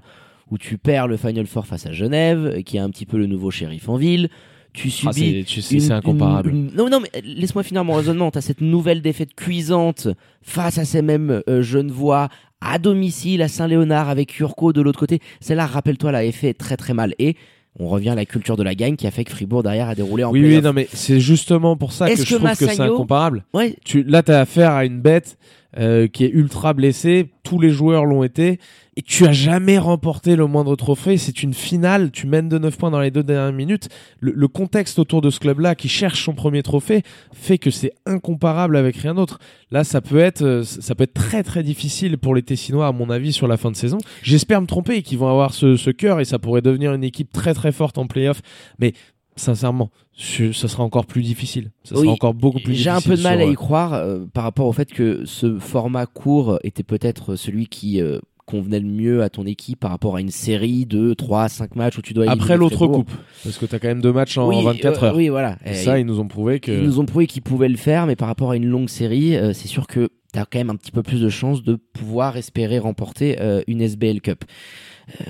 où 0.51 0.58
tu 0.58 0.77
perds 0.77 1.08
le 1.08 1.17
Final 1.17 1.48
Four 1.48 1.65
face 1.65 1.86
à 1.86 1.91
Genève, 1.91 2.62
qui 2.63 2.77
est 2.77 2.82
un 2.82 2.89
petit 2.89 3.05
peu 3.05 3.17
le 3.17 3.25
nouveau 3.27 3.50
shérif 3.51 3.89
en 3.89 3.96
ville. 3.96 4.29
Tu 4.74 4.88
Ah, 4.88 4.91
subis 5.13 5.13
c'est- 5.39 5.43
tu 5.46 5.62
sais, 5.62 5.75
une- 5.75 5.82
c'est 5.82 5.91
incomparable. 5.93 6.50
une- 6.50 6.70
une- 6.70 6.75
Non, 6.75 6.89
non, 6.89 7.00
mais 7.00 7.10
euh, 7.15 7.22
laisse-moi 7.24 7.62
finir 7.63 7.84
mon 7.86 7.93
raisonnement. 7.93 8.32
Tu 8.32 8.39
as 8.39 8.41
cette 8.41 8.62
nouvelle 8.62 9.01
défaite 9.03 9.36
cuisante 9.36 10.08
face 10.41 10.77
à 10.79 10.86
ces 10.86 11.01
mêmes 11.03 11.41
euh, 11.48 11.62
Genevois 11.62 12.29
à 12.60 12.79
domicile 12.79 13.41
à 13.43 13.48
Saint-Léonard 13.48 14.10
avec 14.10 14.39
Urco 14.39 14.74
de 14.74 14.82
l'autre 14.82 15.00
côté. 15.00 15.20
Celle-là, 15.41 15.67
rappelle-toi, 15.67 16.12
l'avait 16.12 16.32
fait 16.32 16.53
très 16.55 16.75
très 16.77 16.93
mal. 16.96 17.13
Et 17.20 17.36
on 17.80 17.88
revient 17.88 18.10
à 18.10 18.15
la 18.15 18.25
culture 18.25 18.56
de 18.56 18.63
la 18.63 18.75
gagne 18.75 18.96
qui 18.96 19.08
a 19.08 19.12
fait 19.12 19.24
que 19.24 19.32
Fribourg 19.32 19.63
derrière 19.63 19.89
a 19.89 19.96
déroulé 19.96 20.24
en 20.24 20.32
Oui, 20.32 20.42
oui, 20.42 20.62
non, 20.62 20.74
mais 20.74 20.88
c'est 20.94 21.20
justement 21.20 21.75
pour 21.75 21.92
ça 21.92 22.08
que 22.10 22.15
je 22.15 22.24
que 22.24 22.36
trouve 22.36 22.50
que 22.50 22.56
c'est 22.68 22.80
incomparable. 22.82 23.46
Ouais, 23.53 23.75
Tu, 23.84 24.03
là, 24.03 24.22
tu 24.22 24.32
as 24.32 24.42
affaire 24.42 24.72
à 24.72 24.86
une 24.86 25.01
bête 25.01 25.38
euh, 25.77 26.08
qui 26.08 26.25
est 26.25 26.30
ultra 26.30 26.74
blessée. 26.74 27.32
Tous 27.44 27.60
les 27.60 27.72
joueurs 27.72 28.06
l'ont 28.06 28.24
été. 28.24 28.60
Et 28.95 29.01
tu 29.01 29.25
as 29.25 29.31
jamais 29.31 29.79
remporté 29.79 30.35
le 30.35 30.45
moindre 30.45 30.75
trophée. 30.75 31.17
C'est 31.17 31.41
une 31.41 31.53
finale. 31.55 32.11
Tu 32.11 32.27
mènes 32.27 32.48
de 32.48 32.59
9 32.59 32.77
points 32.77 32.91
dans 32.91 33.00
les 33.01 33.09
deux 33.09 33.24
dernières 33.24 33.51
minutes. 33.51 33.89
Le, 34.20 34.31
le 34.35 34.48
contexte 34.48 35.00
autour 35.00 35.22
de 35.22 35.31
ce 35.31 35.39
club-là 35.39 35.74
qui 35.74 35.89
cherche 35.89 36.24
son 36.24 36.33
premier 36.33 36.61
trophée 36.61 37.01
fait 37.33 37.57
que 37.57 37.72
c'est 37.72 37.94
incomparable 38.05 38.77
avec 38.77 38.96
rien 38.98 39.15
d'autre. 39.15 39.39
Là, 39.72 39.83
ça 39.83 40.00
peut 40.01 40.20
être, 40.20 40.44
euh, 40.44 40.63
ça 40.63 40.94
peut 40.94 41.05
être 41.05 41.13
très 41.15 41.41
très 41.41 41.63
difficile 41.63 42.18
pour 42.20 42.35
les 42.35 42.44
Tessinois, 42.44 42.85
à 42.87 42.91
mon 42.91 43.09
avis, 43.09 43.33
sur 43.33 43.48
la 43.48 43.57
fin 43.57 43.72
de 43.72 43.75
saison. 43.75 43.98
J'espère 44.22 44.61
me 44.61 44.68
tromper 44.68 44.98
et 44.98 45.01
qu'ils 45.01 45.18
vont 45.18 45.27
avoir 45.29 45.53
ce, 45.55 45.75
ce 45.75 45.89
cœur 45.89 46.20
et 46.20 46.25
ça 46.25 46.37
pourrait 46.37 46.61
devenir 46.61 46.94
une 46.94 47.03
équipe 47.03 47.31
très 47.33 47.55
très 47.55 47.72
forte 47.72 47.98
en 47.98 48.05
playoff. 48.05 48.41
Mais 48.77 48.94
sincèrement, 49.35 49.89
ce- 50.11 50.51
ça 50.51 50.68
sera 50.68 50.83
encore 50.83 51.07
plus 51.07 51.24
difficile. 51.24 51.72
Ça 51.83 51.96
Oui, 51.96 52.01
sera 52.03 52.13
encore 52.13 52.33
beaucoup 52.35 52.59
plus 52.59 52.74
difficile. 52.74 52.83
J'ai 52.83 52.89
un 52.91 53.01
peu 53.01 53.18
de 53.18 53.24
mal 53.24 53.39
sur, 53.39 53.48
à 53.48 53.50
euh, 53.50 53.51
y 53.51 53.55
croire 53.55 53.94
euh, 53.94 54.25
par 54.31 54.44
rapport 54.44 54.68
au 54.68 54.74
fait 54.74 54.91
que 54.91 55.25
ce 55.25 55.57
format 55.57 56.05
court 56.05 56.59
était 56.63 56.83
peut-être 56.83 57.35
celui 57.35 57.65
qui 57.65 58.00
euh, 58.00 58.20
convenait 58.46 58.79
le 58.79 58.88
mieux 58.88 59.24
à 59.24 59.29
ton 59.29 59.46
équipe 59.46 59.79
par 59.79 59.92
rapport 59.92 60.16
à 60.16 60.22
une 60.22 60.32
série 60.32 60.86
de 60.86 61.14
3 61.14 61.44
à 61.44 61.50
5 61.50 61.75
matchs 61.75 61.98
où 61.98 62.01
tu 62.01 62.14
dois 62.14 62.29
Après 62.29 62.58
l'autre 62.58 62.88
coupe, 62.88 63.12
parce 63.44 63.58
que 63.58 63.66
t'as 63.66 63.79
quand 63.79 63.88
même 63.88 64.01
deux 64.01 64.14
matchs 64.14 64.38
en 64.38 64.48
Oui, 64.48 64.64
24 64.64 65.03
euh, 65.03 65.08
heures. 65.08 65.16
oui, 65.16 65.29
voilà. 65.29 65.58
Et 65.66 65.72
Et 65.72 65.74
ça, 65.75 66.00
ils 66.00 66.06
nous 66.06 66.20
ont 66.20 66.27
prouvé 66.27 66.60
que. 66.60 66.72
Ils 66.72 66.84
nous 66.84 67.00
ont 67.00 67.06
prouvé 67.06 67.27
qu'ils 67.27 67.42
pouvaient 67.42 67.70
le 67.70 67.77
faire, 67.77 68.06
mais 68.06 68.16
par 68.16 68.27
rapport 68.27 68.51
à 68.51 68.56
une 68.56 68.66
longue 68.66 68.90
série, 68.90 69.36
euh, 69.36 69.53
c'est 69.53 69.68
sûr 69.68 69.88
que 69.88 70.10
tu 70.34 70.40
as 70.40 70.46
quand 70.46 70.60
même 70.60 70.70
un 70.70 70.75
petit 70.75 70.92
peu 70.92 71.03
plus 71.03 71.22
de 71.22 71.29
chances 71.29 71.64
de 71.64 71.75
pouvoir 71.75 72.38
espérer 72.38 72.79
remporter 72.79 73.40
euh, 73.40 73.62
une 73.68 73.82
SBL 73.82 74.20
Cup. 74.22 74.44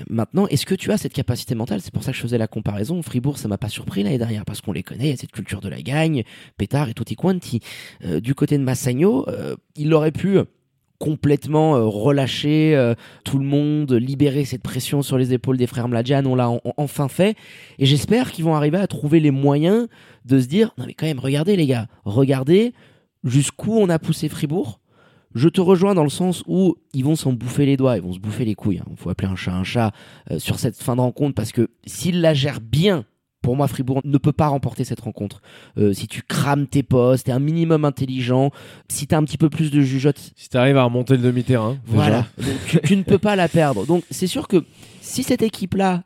Maintenant, 0.08 0.46
est-ce 0.46 0.66
que 0.66 0.74
tu 0.76 0.92
as 0.92 0.98
cette 0.98 1.12
capacité 1.12 1.56
mentale? 1.56 1.80
C'est 1.80 1.92
pour 1.92 2.04
ça 2.04 2.12
que 2.12 2.16
je 2.16 2.22
faisais 2.22 2.38
la 2.38 2.46
comparaison. 2.46 3.02
Fribourg, 3.02 3.38
ça 3.38 3.48
m'a 3.48 3.58
pas 3.58 3.68
surpris 3.68 4.04
l'année 4.04 4.18
dernière 4.18 4.44
parce 4.44 4.60
qu'on 4.60 4.70
les 4.72 4.84
connaît, 4.84 5.06
il 5.06 5.10
y 5.10 5.12
a 5.12 5.16
cette 5.16 5.32
culture 5.32 5.60
de 5.60 5.68
la 5.68 5.82
gagne, 5.82 6.22
pétard 6.56 6.88
et 6.88 6.94
tutti 6.94 7.16
quanti. 7.16 7.58
Du 8.22 8.36
côté 8.36 8.56
de 8.56 8.62
Massagno, 8.62 9.26
il 9.74 9.92
aurait 9.92 10.12
pu 10.12 10.38
complètement 10.98 11.76
euh, 11.76 11.84
relâcher 11.84 12.74
euh, 12.76 12.94
tout 13.24 13.38
le 13.38 13.44
monde, 13.44 13.92
libérer 13.92 14.44
cette 14.44 14.62
pression 14.62 15.02
sur 15.02 15.18
les 15.18 15.32
épaules 15.32 15.56
des 15.56 15.66
frères 15.66 15.88
Mladjan, 15.88 16.24
on 16.26 16.34
l'a 16.34 16.48
en- 16.50 16.60
enfin 16.76 17.08
fait. 17.08 17.36
Et 17.78 17.86
j'espère 17.86 18.32
qu'ils 18.32 18.44
vont 18.44 18.54
arriver 18.54 18.78
à 18.78 18.86
trouver 18.86 19.20
les 19.20 19.30
moyens 19.30 19.88
de 20.24 20.40
se 20.40 20.46
dire, 20.46 20.72
non 20.78 20.84
mais 20.86 20.94
quand 20.94 21.06
même, 21.06 21.18
regardez 21.18 21.56
les 21.56 21.66
gars, 21.66 21.88
regardez 22.04 22.72
jusqu'où 23.24 23.72
on 23.76 23.88
a 23.88 23.98
poussé 23.98 24.28
Fribourg. 24.28 24.80
Je 25.34 25.48
te 25.48 25.60
rejoins 25.60 25.94
dans 25.94 26.04
le 26.04 26.10
sens 26.10 26.44
où 26.46 26.76
ils 26.92 27.04
vont 27.04 27.16
s'en 27.16 27.32
bouffer 27.32 27.66
les 27.66 27.76
doigts, 27.76 27.96
ils 27.96 28.02
vont 28.02 28.12
se 28.12 28.20
bouffer 28.20 28.44
les 28.44 28.54
couilles. 28.54 28.80
Il 28.88 28.96
faut 28.96 29.10
appeler 29.10 29.28
un 29.28 29.34
chat 29.34 29.52
un 29.52 29.64
chat 29.64 29.92
euh, 30.30 30.38
sur 30.38 30.60
cette 30.60 30.76
fin 30.76 30.94
de 30.94 31.00
rencontre 31.00 31.34
parce 31.34 31.50
que 31.50 31.68
s'ils 31.86 32.20
la 32.20 32.34
gèrent 32.34 32.60
bien, 32.60 33.04
pour 33.44 33.56
moi, 33.56 33.68
Fribourg 33.68 34.00
ne 34.04 34.18
peut 34.18 34.32
pas 34.32 34.48
remporter 34.48 34.84
cette 34.84 35.00
rencontre. 35.00 35.42
Euh, 35.78 35.92
si 35.92 36.08
tu 36.08 36.22
crames 36.22 36.66
tes 36.66 36.82
postes, 36.82 37.26
t'es 37.26 37.32
un 37.32 37.38
minimum 37.38 37.84
intelligent, 37.84 38.50
si 38.88 39.06
t'as 39.06 39.18
un 39.18 39.24
petit 39.24 39.36
peu 39.36 39.50
plus 39.50 39.70
de 39.70 39.82
jugeote, 39.82 40.32
Si 40.34 40.48
t'arrives 40.48 40.78
à 40.78 40.84
remonter 40.84 41.16
le 41.16 41.22
demi-terrain, 41.22 41.76
déjà. 41.86 41.94
voilà, 41.94 42.26
Donc, 42.38 42.56
tu, 42.66 42.80
tu 42.80 42.96
ne 42.96 43.02
peux 43.02 43.18
pas 43.18 43.36
la 43.36 43.48
perdre. 43.48 43.86
Donc 43.86 44.02
c'est 44.10 44.26
sûr 44.26 44.48
que 44.48 44.64
si 45.02 45.22
cette 45.22 45.42
équipe-là 45.42 46.04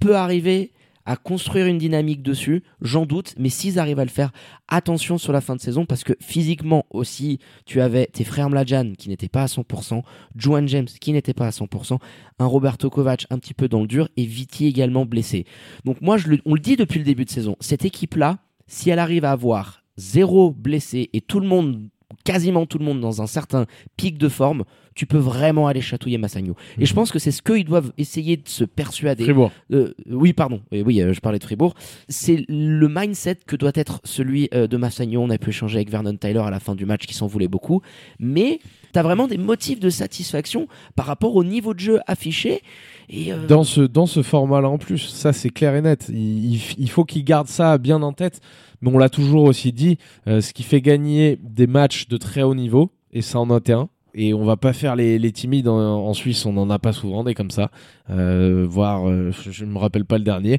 peut 0.00 0.16
arriver 0.16 0.72
à 1.08 1.16
construire 1.16 1.64
une 1.64 1.78
dynamique 1.78 2.22
dessus, 2.22 2.62
j'en 2.82 3.06
doute, 3.06 3.32
mais 3.38 3.48
s'ils 3.48 3.78
arrivent 3.78 3.98
à 3.98 4.04
le 4.04 4.10
faire, 4.10 4.30
attention 4.68 5.16
sur 5.16 5.32
la 5.32 5.40
fin 5.40 5.56
de 5.56 5.60
saison, 5.60 5.86
parce 5.86 6.04
que 6.04 6.12
physiquement 6.20 6.84
aussi, 6.90 7.38
tu 7.64 7.80
avais 7.80 8.04
tes 8.04 8.24
frères 8.24 8.50
Mladjan 8.50 8.92
qui 8.92 9.08
n'étaient 9.08 9.30
pas 9.30 9.44
à 9.44 9.46
100%, 9.46 10.02
Joan 10.36 10.68
James 10.68 10.86
qui 11.00 11.14
n'était 11.14 11.32
pas 11.32 11.46
à 11.46 11.50
100%, 11.50 11.98
un 12.38 12.44
Roberto 12.44 12.90
Kovac 12.90 13.24
un 13.30 13.38
petit 13.38 13.54
peu 13.54 13.68
dans 13.68 13.80
le 13.80 13.86
dur, 13.86 14.10
et 14.18 14.26
Viti 14.26 14.66
également 14.66 15.06
blessé. 15.06 15.46
Donc 15.86 16.02
moi, 16.02 16.18
on 16.44 16.52
le 16.52 16.60
dit 16.60 16.76
depuis 16.76 16.98
le 16.98 17.06
début 17.06 17.24
de 17.24 17.30
saison, 17.30 17.56
cette 17.58 17.86
équipe-là, 17.86 18.40
si 18.66 18.90
elle 18.90 18.98
arrive 18.98 19.24
à 19.24 19.32
avoir 19.32 19.82
zéro 19.96 20.50
blessé 20.50 21.08
et 21.14 21.22
tout 21.22 21.40
le 21.40 21.48
monde, 21.48 21.88
quasiment 22.24 22.66
tout 22.66 22.78
le 22.78 22.84
monde 22.84 23.00
dans 23.00 23.20
un 23.22 23.26
certain 23.26 23.66
pic 23.96 24.16
de 24.18 24.28
forme, 24.28 24.64
tu 24.94 25.06
peux 25.06 25.18
vraiment 25.18 25.68
aller 25.68 25.80
chatouiller 25.80 26.18
Massagno. 26.18 26.56
Et 26.78 26.84
je 26.86 26.92
pense 26.92 27.12
que 27.12 27.18
c'est 27.20 27.30
ce 27.30 27.40
qu'ils 27.42 27.64
doivent 27.64 27.92
essayer 27.98 28.36
de 28.36 28.48
se 28.48 28.64
persuader. 28.64 29.22
Fribourg. 29.24 29.52
Euh, 29.72 29.94
oui, 30.10 30.32
pardon. 30.32 30.60
Oui, 30.72 30.82
oui, 30.84 31.00
euh, 31.00 31.12
je 31.12 31.20
parlais 31.20 31.38
de 31.38 31.44
Fribourg. 31.44 31.74
C'est 32.08 32.44
le 32.48 32.88
mindset 32.88 33.36
que 33.46 33.54
doit 33.54 33.70
être 33.74 34.00
celui 34.04 34.48
euh, 34.54 34.66
de 34.66 34.76
Massagno. 34.76 35.20
On 35.22 35.30
a 35.30 35.38
pu 35.38 35.50
échanger 35.50 35.76
avec 35.76 35.90
Vernon 35.90 36.16
Tyler 36.16 36.40
à 36.40 36.50
la 36.50 36.58
fin 36.58 36.74
du 36.74 36.84
match 36.84 37.06
qui 37.06 37.14
s'en 37.14 37.28
voulait 37.28 37.46
beaucoup. 37.46 37.80
Mais 38.18 38.58
tu 38.92 38.98
as 38.98 39.02
vraiment 39.02 39.28
des 39.28 39.38
motifs 39.38 39.78
de 39.78 39.90
satisfaction 39.90 40.66
par 40.96 41.06
rapport 41.06 41.36
au 41.36 41.44
niveau 41.44 41.74
de 41.74 41.80
jeu 41.80 42.00
affiché. 42.08 42.62
Et, 43.08 43.32
Dans 43.48 43.64
ce, 43.64 43.82
dans 43.82 44.06
ce 44.06 44.22
format-là 44.22 44.68
en 44.68 44.78
plus, 44.78 44.98
ça 44.98 45.32
c'est 45.32 45.50
clair 45.50 45.74
et 45.76 45.80
net. 45.82 46.06
Il, 46.08 46.54
il- 46.54 46.62
il 46.76 46.90
faut 46.90 47.04
qu'il 47.04 47.22
garde 47.24 47.46
ça 47.48 47.78
bien 47.78 48.02
en 48.02 48.12
tête. 48.12 48.40
Mais 48.80 48.90
on 48.92 48.98
l'a 48.98 49.08
toujours 49.08 49.44
aussi 49.44 49.72
dit, 49.72 49.98
euh, 50.26 50.40
ce 50.40 50.52
qui 50.52 50.62
fait 50.62 50.80
gagner 50.80 51.38
des 51.42 51.66
matchs 51.66 52.08
de 52.08 52.16
très 52.16 52.42
haut 52.42 52.54
niveau, 52.54 52.92
et 53.12 53.22
ça 53.22 53.40
en 53.40 53.50
a 53.50 53.58
été 53.58 53.72
un, 53.72 53.88
et 54.14 54.34
on 54.34 54.44
va 54.44 54.56
pas 54.56 54.72
faire 54.72 54.96
les, 54.96 55.18
les 55.18 55.32
timides 55.32 55.68
en, 55.68 56.12
Suisse, 56.14 56.44
on 56.46 56.52
n'en 56.52 56.70
a 56.70 56.78
pas 56.78 56.92
souvent 56.92 57.24
des 57.24 57.34
comme 57.34 57.50
ça, 57.50 57.70
euh, 58.10 58.66
voire 58.68 59.08
euh, 59.08 59.30
je 59.32 59.64
ne 59.64 59.70
me 59.70 59.78
rappelle 59.78 60.04
pas 60.04 60.18
le 60.18 60.24
dernier, 60.24 60.58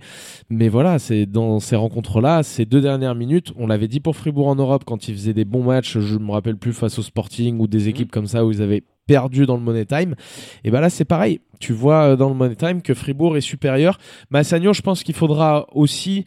mais 0.50 0.70
voilà, 0.70 1.00
c'est 1.00 1.26
dans 1.26 1.60
ces 1.60 1.76
rencontres-là, 1.76 2.44
ces 2.44 2.66
deux 2.66 2.82
dernières 2.82 3.16
minutes, 3.16 3.52
on 3.58 3.68
l'avait 3.68 3.88
dit 3.88 4.00
pour 4.00 4.16
Fribourg 4.16 4.48
en 4.48 4.56
Europe 4.56 4.84
quand 4.86 5.08
ils 5.08 5.16
faisaient 5.16 5.34
des 5.34 5.46
bons 5.46 5.64
matchs, 5.64 5.98
je 6.00 6.18
me 6.18 6.32
rappelle 6.32 6.58
plus 6.58 6.74
face 6.74 7.00
au 7.00 7.02
Sporting 7.02 7.60
ou 7.60 7.68
des 7.68 7.86
mmh. 7.86 7.90
équipes 7.90 8.12
comme 8.12 8.28
ça 8.28 8.46
où 8.46 8.52
ils 8.52 8.62
avaient 8.62 8.84
perdu 9.08 9.46
dans 9.46 9.58
le 9.58 9.64
Money 9.64 9.86
Time, 9.86 10.16
et 10.64 10.72
ben 10.72 10.80
là 10.80 10.90
c'est 10.90 11.06
pareil, 11.06 11.42
tu 11.60 11.74
vois 11.74 12.12
euh, 12.12 12.16
dans 12.16 12.30
le 12.30 12.36
Money 12.36 12.56
Time 12.56 12.82
que 12.82 12.94
Fribourg 12.94 13.36
est 13.36 13.42
supérieur. 13.42 13.98
Massagno, 14.30 14.74
je 14.74 14.82
pense 14.82 15.04
qu'il 15.04 15.16
faudra 15.16 15.66
aussi 15.74 16.26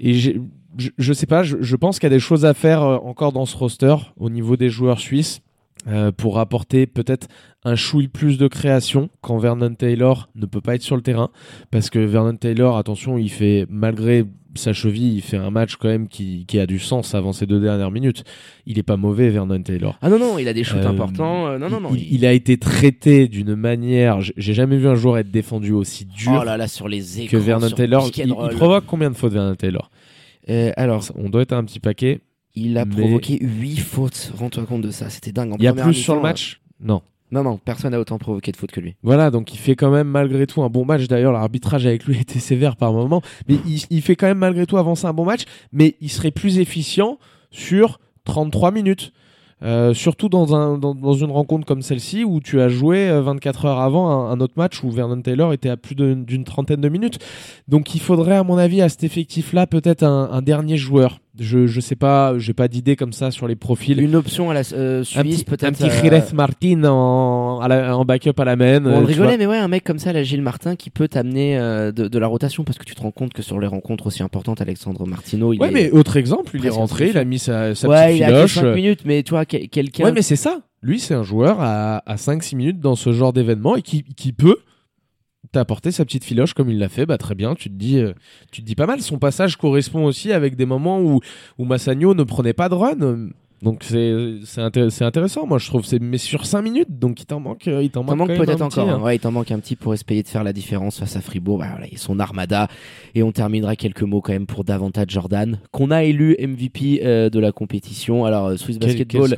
et 0.00 0.14
je, 0.78 0.90
je 0.96 1.12
sais 1.12 1.26
pas, 1.26 1.42
je, 1.42 1.58
je 1.60 1.76
pense 1.76 1.98
qu'il 1.98 2.06
y 2.08 2.12
a 2.12 2.16
des 2.16 2.20
choses 2.20 2.44
à 2.44 2.54
faire 2.54 2.82
encore 2.82 3.32
dans 3.32 3.46
ce 3.46 3.56
roster 3.56 3.96
au 4.16 4.30
niveau 4.30 4.56
des 4.56 4.70
joueurs 4.70 5.00
suisses. 5.00 5.42
Euh, 5.86 6.10
pour 6.10 6.38
apporter 6.38 6.86
peut-être 6.86 7.28
un 7.64 7.76
chouille 7.76 8.08
plus 8.08 8.36
de 8.36 8.48
création 8.48 9.10
quand 9.20 9.38
Vernon 9.38 9.74
Taylor 9.74 10.28
ne 10.34 10.44
peut 10.44 10.60
pas 10.60 10.74
être 10.74 10.82
sur 10.82 10.96
le 10.96 11.02
terrain. 11.02 11.30
Parce 11.70 11.88
que 11.88 12.00
Vernon 12.00 12.36
Taylor 12.36 12.76
attention 12.76 13.16
il 13.16 13.30
fait 13.30 13.64
malgré 13.70 14.24
sa 14.54 14.72
cheville 14.72 15.14
il 15.14 15.22
fait 15.22 15.36
un 15.36 15.50
match 15.50 15.76
quand 15.76 15.88
même 15.88 16.08
qui, 16.08 16.46
qui 16.46 16.58
a 16.58 16.66
du 16.66 16.80
sens 16.80 17.14
avant 17.14 17.32
ces 17.32 17.46
deux 17.46 17.60
dernières 17.60 17.92
minutes. 17.92 18.24
Il 18.66 18.78
est 18.78 18.82
pas 18.82 18.96
mauvais 18.96 19.30
Vernon 19.30 19.62
Taylor. 19.62 19.96
Ah 20.02 20.10
non 20.10 20.18
non 20.18 20.36
il 20.36 20.48
a 20.48 20.52
des 20.52 20.64
shoots 20.64 20.78
euh, 20.78 20.88
importants 20.88 21.46
euh, 21.46 21.58
non 21.58 21.70
non 21.70 21.80
non 21.80 21.90
il, 21.94 22.26
a 22.26 22.32
été 22.32 22.58
traité 22.58 23.28
d'une 23.28 23.54
manière 23.54 24.20
j'ai 24.20 24.54
jamais 24.54 24.78
vu 24.78 24.88
un 24.88 24.96
joueur 24.96 25.18
être 25.18 25.30
défendu 25.30 25.72
aussi 25.72 26.06
dur 26.06 26.40
oh 26.42 26.44
là 26.44 26.56
là 26.56 26.66
sur 26.66 26.88
les 26.88 27.20
écrans, 27.20 27.38
que 27.38 27.42
Vernon 27.42 27.70
Taylor. 27.70 28.10
il, 28.16 28.34
provoque 28.56 28.84
combien 28.86 29.10
de 29.10 29.16
fautes 29.16 29.32
Vernon 29.32 29.54
Taylor? 29.54 29.90
Alors 30.76 31.04
on 31.16 31.28
doit 31.28 31.42
être 31.42 31.52
un 31.52 31.64
petit 31.64 31.80
paquet 31.80 32.20
il 32.58 32.78
a 32.78 32.86
provoqué 32.86 33.38
8 33.40 33.76
fautes. 33.78 34.32
Rends-toi 34.36 34.64
compte 34.64 34.82
de 34.82 34.90
ça. 34.90 35.10
C'était 35.10 35.32
dingue. 35.32 35.54
Il 35.58 35.64
y 35.64 35.68
a 35.68 35.72
plus 35.72 35.94
sur 35.94 36.14
le 36.14 36.20
match 36.20 36.60
Non. 36.80 37.02
Non, 37.30 37.42
non, 37.42 37.58
personne 37.58 37.90
n'a 37.90 38.00
autant 38.00 38.16
provoqué 38.16 38.52
de 38.52 38.56
fautes 38.56 38.72
que 38.72 38.80
lui. 38.80 38.96
Voilà, 39.02 39.30
donc 39.30 39.52
il 39.52 39.58
fait 39.58 39.76
quand 39.76 39.90
même 39.90 40.08
malgré 40.08 40.46
tout 40.46 40.62
un 40.62 40.70
bon 40.70 40.86
match. 40.86 41.06
D'ailleurs, 41.08 41.32
l'arbitrage 41.32 41.84
avec 41.84 42.04
lui 42.04 42.18
était 42.20 42.38
sévère 42.38 42.76
par 42.76 42.92
moment. 42.92 43.20
Mais 43.48 43.56
il, 43.90 44.00
fait 44.00 44.16
quand 44.16 44.26
même 44.26 44.38
malgré 44.38 44.66
tout 44.66 44.78
avancer 44.78 45.06
un 45.06 45.12
bon 45.12 45.26
match. 45.26 45.42
Mais 45.70 45.96
il 46.00 46.08
serait 46.08 46.30
plus 46.30 46.58
efficient 46.58 47.18
sur 47.50 48.00
33 48.24 48.70
minutes. 48.70 49.12
Euh, 49.62 49.92
surtout 49.92 50.28
dans, 50.28 50.54
un, 50.54 50.80
une 50.80 51.30
rencontre 51.30 51.66
comme 51.66 51.82
celle-ci 51.82 52.24
où 52.24 52.40
tu 52.40 52.60
as 52.60 52.68
joué 52.68 53.10
24 53.20 53.64
euh, 53.64 53.68
heures 53.68 53.80
avant 53.80 54.28
un, 54.28 54.40
autre 54.40 54.54
match 54.56 54.84
où 54.84 54.90
Vernon 54.90 55.20
Taylor 55.20 55.52
était 55.52 55.68
à 55.68 55.76
plus 55.76 55.94
d'une 55.96 56.44
trentaine 56.44 56.80
de 56.80 56.88
minutes. 56.88 57.18
Donc 57.66 57.94
il 57.94 58.00
faudrait 58.00 58.36
à 58.36 58.44
mon 58.44 58.56
avis 58.56 58.80
à 58.82 58.88
cet 58.88 59.02
effectif-là 59.04 59.66
peut-être 59.66 60.04
un, 60.04 60.42
dernier 60.42 60.76
joueur. 60.76 61.18
Je, 61.38 61.66
je 61.66 61.80
sais 61.80 61.96
pas, 61.96 62.38
j'ai 62.38 62.52
pas 62.52 62.68
d'idée 62.68 62.96
comme 62.96 63.12
ça 63.12 63.30
sur 63.30 63.46
les 63.48 63.56
profils. 63.56 64.00
Une 64.00 64.16
option 64.16 64.50
à 64.50 64.54
la 64.54 64.62
euh, 64.72 65.04
Suisse 65.04 65.44
peut-être. 65.44 65.64
Un 65.64 65.72
petit 65.72 65.90
Jerez 65.90 66.32
Martin 66.34 66.84
en, 66.84 67.60
en 67.60 68.04
backup 68.04 68.38
à 68.38 68.44
la 68.44 68.56
main. 68.56 68.84
on 68.84 69.04
rigolait, 69.04 69.38
mais 69.38 69.46
ouais, 69.46 69.58
un 69.58 69.68
mec 69.68 69.84
comme 69.84 69.98
ça, 69.98 70.12
la 70.12 70.22
Gilles 70.22 70.42
Martin, 70.42 70.76
qui 70.76 70.90
peut 70.90 71.08
t'amener 71.08 71.56
de, 71.58 71.90
de, 71.90 72.18
la 72.18 72.26
rotation 72.26 72.64
parce 72.64 72.78
que 72.78 72.84
tu 72.84 72.94
te 72.94 73.00
rends 73.00 73.10
compte 73.10 73.32
que 73.32 73.42
sur 73.42 73.60
les 73.60 73.66
rencontres 73.66 74.06
aussi 74.06 74.22
importantes, 74.22 74.60
Alexandre 74.60 75.06
Martino, 75.06 75.52
il 75.52 75.60
ouais, 75.60 75.70
mais 75.70 75.90
autre 75.90 76.16
exemple, 76.16 76.52
il 76.54 76.66
est 76.66 76.70
rentré, 76.70 77.10
il 77.10 77.18
a 77.18 77.24
mis 77.24 77.38
sa, 77.38 77.74
sa 77.74 77.88
ouais, 77.88 78.06
petite 78.08 78.18
il 78.18 78.24
a 78.24 78.48
5 78.48 78.74
minutes, 78.74 79.00
mais 79.04 79.22
tu 79.22 79.30
vois, 79.30 79.44
quelqu'un. 79.44 80.04
Ouais, 80.04 80.12
mais 80.12 80.22
c'est 80.22 80.36
ça. 80.36 80.60
Lui, 80.82 81.00
c'est 81.00 81.14
un 81.14 81.24
joueur 81.24 81.60
à, 81.60 81.98
à 82.06 82.16
5-6 82.16 82.56
minutes 82.56 82.80
dans 82.80 82.94
ce 82.94 83.12
genre 83.12 83.32
d'événement 83.32 83.76
et 83.76 83.82
qui, 83.82 84.04
qui 84.04 84.32
peut 84.32 84.58
t'apporter 85.52 85.90
sa 85.92 86.04
petite 86.04 86.24
filoche 86.24 86.54
comme 86.54 86.70
il 86.70 86.78
l'a 86.78 86.88
fait, 86.88 87.06
bah 87.06 87.18
très 87.18 87.34
bien, 87.34 87.54
tu 87.54 87.70
te 87.70 87.74
dis 87.74 87.98
euh, 87.98 88.12
tu 88.52 88.62
te 88.62 88.66
dis 88.66 88.74
pas 88.74 88.86
mal. 88.86 89.00
Son 89.00 89.18
passage 89.18 89.56
correspond 89.56 90.04
aussi 90.04 90.32
avec 90.32 90.56
des 90.56 90.66
moments 90.66 91.00
où, 91.00 91.20
où 91.58 91.64
Massagno 91.64 92.14
ne 92.14 92.24
prenait 92.24 92.52
pas 92.52 92.68
de 92.68 92.74
run. 92.74 93.30
Donc 93.62 93.82
c'est 93.82 94.14
c'est 94.44 95.04
intéressant, 95.04 95.46
moi 95.46 95.58
je 95.58 95.66
trouve. 95.66 95.84
Mais 96.00 96.18
sur 96.18 96.46
5 96.46 96.62
minutes, 96.62 96.98
donc 96.98 97.20
il 97.20 97.26
t'en 97.26 97.40
manque, 97.40 97.66
il 97.66 97.90
t'en 97.90 98.04
manque, 98.04 98.28
peut-être 98.28 98.62
encore. 98.62 98.88
Hein. 98.88 99.00
Ouais, 99.00 99.16
il 99.16 99.18
t'en 99.18 99.32
manque 99.32 99.50
un 99.50 99.58
petit 99.58 99.74
pour 99.74 99.94
essayer 99.94 100.22
de 100.22 100.28
faire 100.28 100.44
la 100.44 100.52
différence 100.52 101.00
face 101.00 101.16
à 101.16 101.20
Fribourg. 101.20 101.58
Bah, 101.58 101.66
voilà, 101.70 101.86
son 101.96 102.20
armada. 102.20 102.68
Et 103.16 103.24
on 103.24 103.32
terminera 103.32 103.74
quelques 103.74 104.02
mots 104.02 104.20
quand 104.20 104.32
même 104.32 104.46
pour 104.46 104.62
davantage 104.62 105.08
Jordan, 105.08 105.58
qu'on 105.72 105.90
a 105.90 106.04
élu 106.04 106.36
MVP 106.38 107.00
euh, 107.02 107.30
de 107.30 107.40
la 107.40 107.50
compétition. 107.50 108.24
Alors 108.24 108.46
euh, 108.46 108.56
Swiss 108.56 108.78
Basketball, 108.78 109.34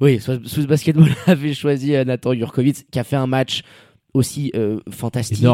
oui, 0.00 0.18
Swiss 0.20 0.66
Basketball 0.66 1.10
avait 1.26 1.54
choisi 1.54 1.92
Nathan 1.92 2.34
Jurkovic, 2.34 2.90
qui 2.90 2.98
a 2.98 3.04
fait 3.04 3.16
un 3.16 3.28
match 3.28 3.62
aussi 4.14 4.52
euh, 4.54 4.80
fantastique. 4.90 5.44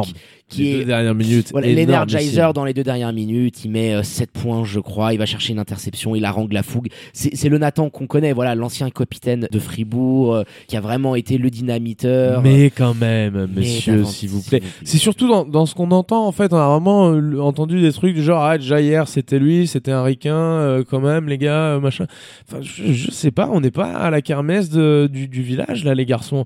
Qui 0.49 0.63
les 0.63 0.71
est, 0.71 0.79
deux 0.79 0.85
dernières 0.85 1.15
minutes. 1.15 1.49
Voilà, 1.51 1.67
L'Energizer 1.67 2.53
dans 2.53 2.65
les 2.65 2.73
deux 2.73 2.85
dernières 2.85 3.13
minutes, 3.13 3.65
il 3.65 3.71
met 3.73 4.01
7 4.03 4.29
euh, 4.29 4.41
points, 4.41 4.65
je 4.65 4.79
crois. 4.79 5.13
Il 5.13 5.19
va 5.19 5.27
chercher 5.27 5.53
une 5.53 5.59
interception, 5.59 6.15
il 6.15 6.25
harangue 6.25 6.53
la 6.53 6.63
fougue. 6.63 6.89
C'est 7.13 7.49
le 7.49 7.59
Nathan 7.59 7.91
qu'on 7.91 8.07
connaît, 8.07 8.33
voilà, 8.33 8.55
l'ancien 8.55 8.89
capitaine 8.91 9.49
de 9.51 9.59
Fribourg, 9.59 10.35
euh, 10.35 10.43
qui 10.69 10.77
a 10.77 10.81
vraiment 10.81 11.17
été 11.17 11.37
le 11.39 11.51
dynamiteur. 11.51 12.43
Mais 12.43 12.71
quand 12.71 12.95
même, 12.95 13.49
monsieur, 13.55 14.05
s'il 14.05 14.29
vous 14.29 14.43
plaît. 14.43 14.63
C'est 14.85 14.99
surtout 14.99 15.27
dans, 15.27 15.45
dans 15.45 15.67
ce 15.67 15.75
qu'on 15.75 15.91
entend, 15.91 16.27
en 16.27 16.33
fait, 16.33 16.53
on 16.53 16.59
a 16.59 16.69
vraiment 16.69 17.07
entendu 17.45 17.81
des 17.81 17.93
trucs 17.93 18.15
du 18.15 18.23
genre, 18.23 18.45
ah, 18.45 18.57
déjà 18.57 18.81
hier, 18.81 19.09
c'était 19.09 19.41
lui, 19.41 19.67
c'était 19.67 19.93
un 19.93 20.05
ricain, 20.05 20.85
quand 20.89 21.01
même, 21.01 21.29
les 21.29 21.39
gars, 21.39 21.81
machin. 21.81 22.07
Enfin, 22.49 22.63
je, 22.63 22.93
je, 22.93 23.11
sais 23.11 23.33
pas, 23.33 23.49
on 23.53 23.61
n'est 23.61 23.73
pas 23.73 23.93
à 23.93 24.11
la 24.11 24.23
kermesse 24.23 24.71
de, 24.71 25.09
du, 25.13 25.27
du 25.27 25.43
village, 25.43 25.85
là, 25.85 25.95
les 25.95 26.07
garçons 26.07 26.45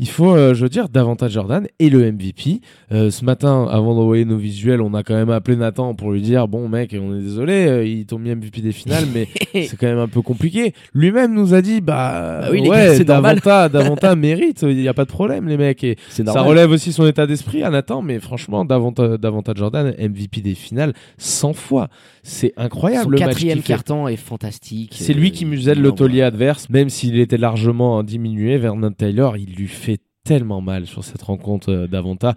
il 0.00 0.08
faut, 0.08 0.34
euh, 0.34 0.54
je 0.54 0.62
veux 0.62 0.70
dire, 0.70 0.88
davantage 0.88 1.32
Jordan 1.32 1.68
et 1.78 1.90
le 1.90 2.10
MVP. 2.10 2.62
Euh, 2.90 3.10
ce 3.10 3.22
matin, 3.30 3.68
avant 3.70 3.94
d'envoyer 3.94 4.24
nos 4.24 4.36
visuels, 4.36 4.80
on 4.80 4.92
a 4.94 5.04
quand 5.04 5.14
même 5.14 5.30
appelé 5.30 5.56
Nathan 5.56 5.94
pour 5.94 6.10
lui 6.10 6.20
dire 6.20 6.48
bon 6.48 6.68
mec, 6.68 6.96
on 7.00 7.16
est 7.16 7.22
désolé, 7.22 7.66
euh, 7.66 7.84
ils 7.84 8.04
t'ont 8.04 8.18
mis 8.18 8.34
MVP 8.34 8.60
des 8.60 8.72
finales, 8.72 9.04
mais 9.14 9.28
c'est 9.52 9.76
quand 9.76 9.86
même 9.86 9.98
un 9.98 10.08
peu 10.08 10.20
compliqué. 10.20 10.74
Lui-même 10.94 11.32
nous 11.32 11.54
a 11.54 11.62
dit 11.62 11.80
bah, 11.80 12.40
bah 12.42 12.48
oui, 12.50 12.68
ouais, 12.68 13.04
Davanta, 13.04 13.68
mérite, 14.16 14.62
il 14.62 14.76
n'y 14.76 14.88
a 14.88 14.94
pas 14.94 15.04
de 15.04 15.10
problème 15.10 15.46
les 15.48 15.56
mecs. 15.56 15.84
Et 15.84 15.96
ça 16.08 16.42
relève 16.42 16.70
aussi 16.70 16.92
son 16.92 17.06
état 17.06 17.26
d'esprit 17.26 17.62
à 17.62 17.70
Nathan, 17.70 18.02
mais 18.02 18.18
franchement, 18.18 18.64
davantage, 18.64 19.20
davantage 19.20 19.56
Jordan, 19.56 19.94
MVP 19.98 20.40
des 20.40 20.54
finales 20.54 20.92
100 21.18 21.52
fois. 21.52 21.88
C'est 22.22 22.52
incroyable. 22.56 23.04
Son 23.04 23.10
le 23.10 23.18
quatrième 23.18 23.62
carton 23.62 24.08
est 24.08 24.16
fantastique. 24.16 24.96
C'est 24.98 25.14
lui 25.14 25.30
qui 25.30 25.44
muselle 25.44 25.80
le 25.80 25.92
taulier 25.92 26.22
adverse, 26.22 26.68
même 26.68 26.88
s'il 26.88 27.18
était 27.20 27.38
largement 27.38 28.02
diminué. 28.02 28.58
Vernon 28.58 28.90
Taylor, 28.90 29.36
il 29.36 29.54
lui 29.54 29.68
fait 29.68 30.00
tellement 30.24 30.60
mal 30.60 30.86
sur 30.86 31.04
cette 31.04 31.22
rencontre 31.22 31.70
euh, 31.70 31.86
d'Avanta. 31.86 32.34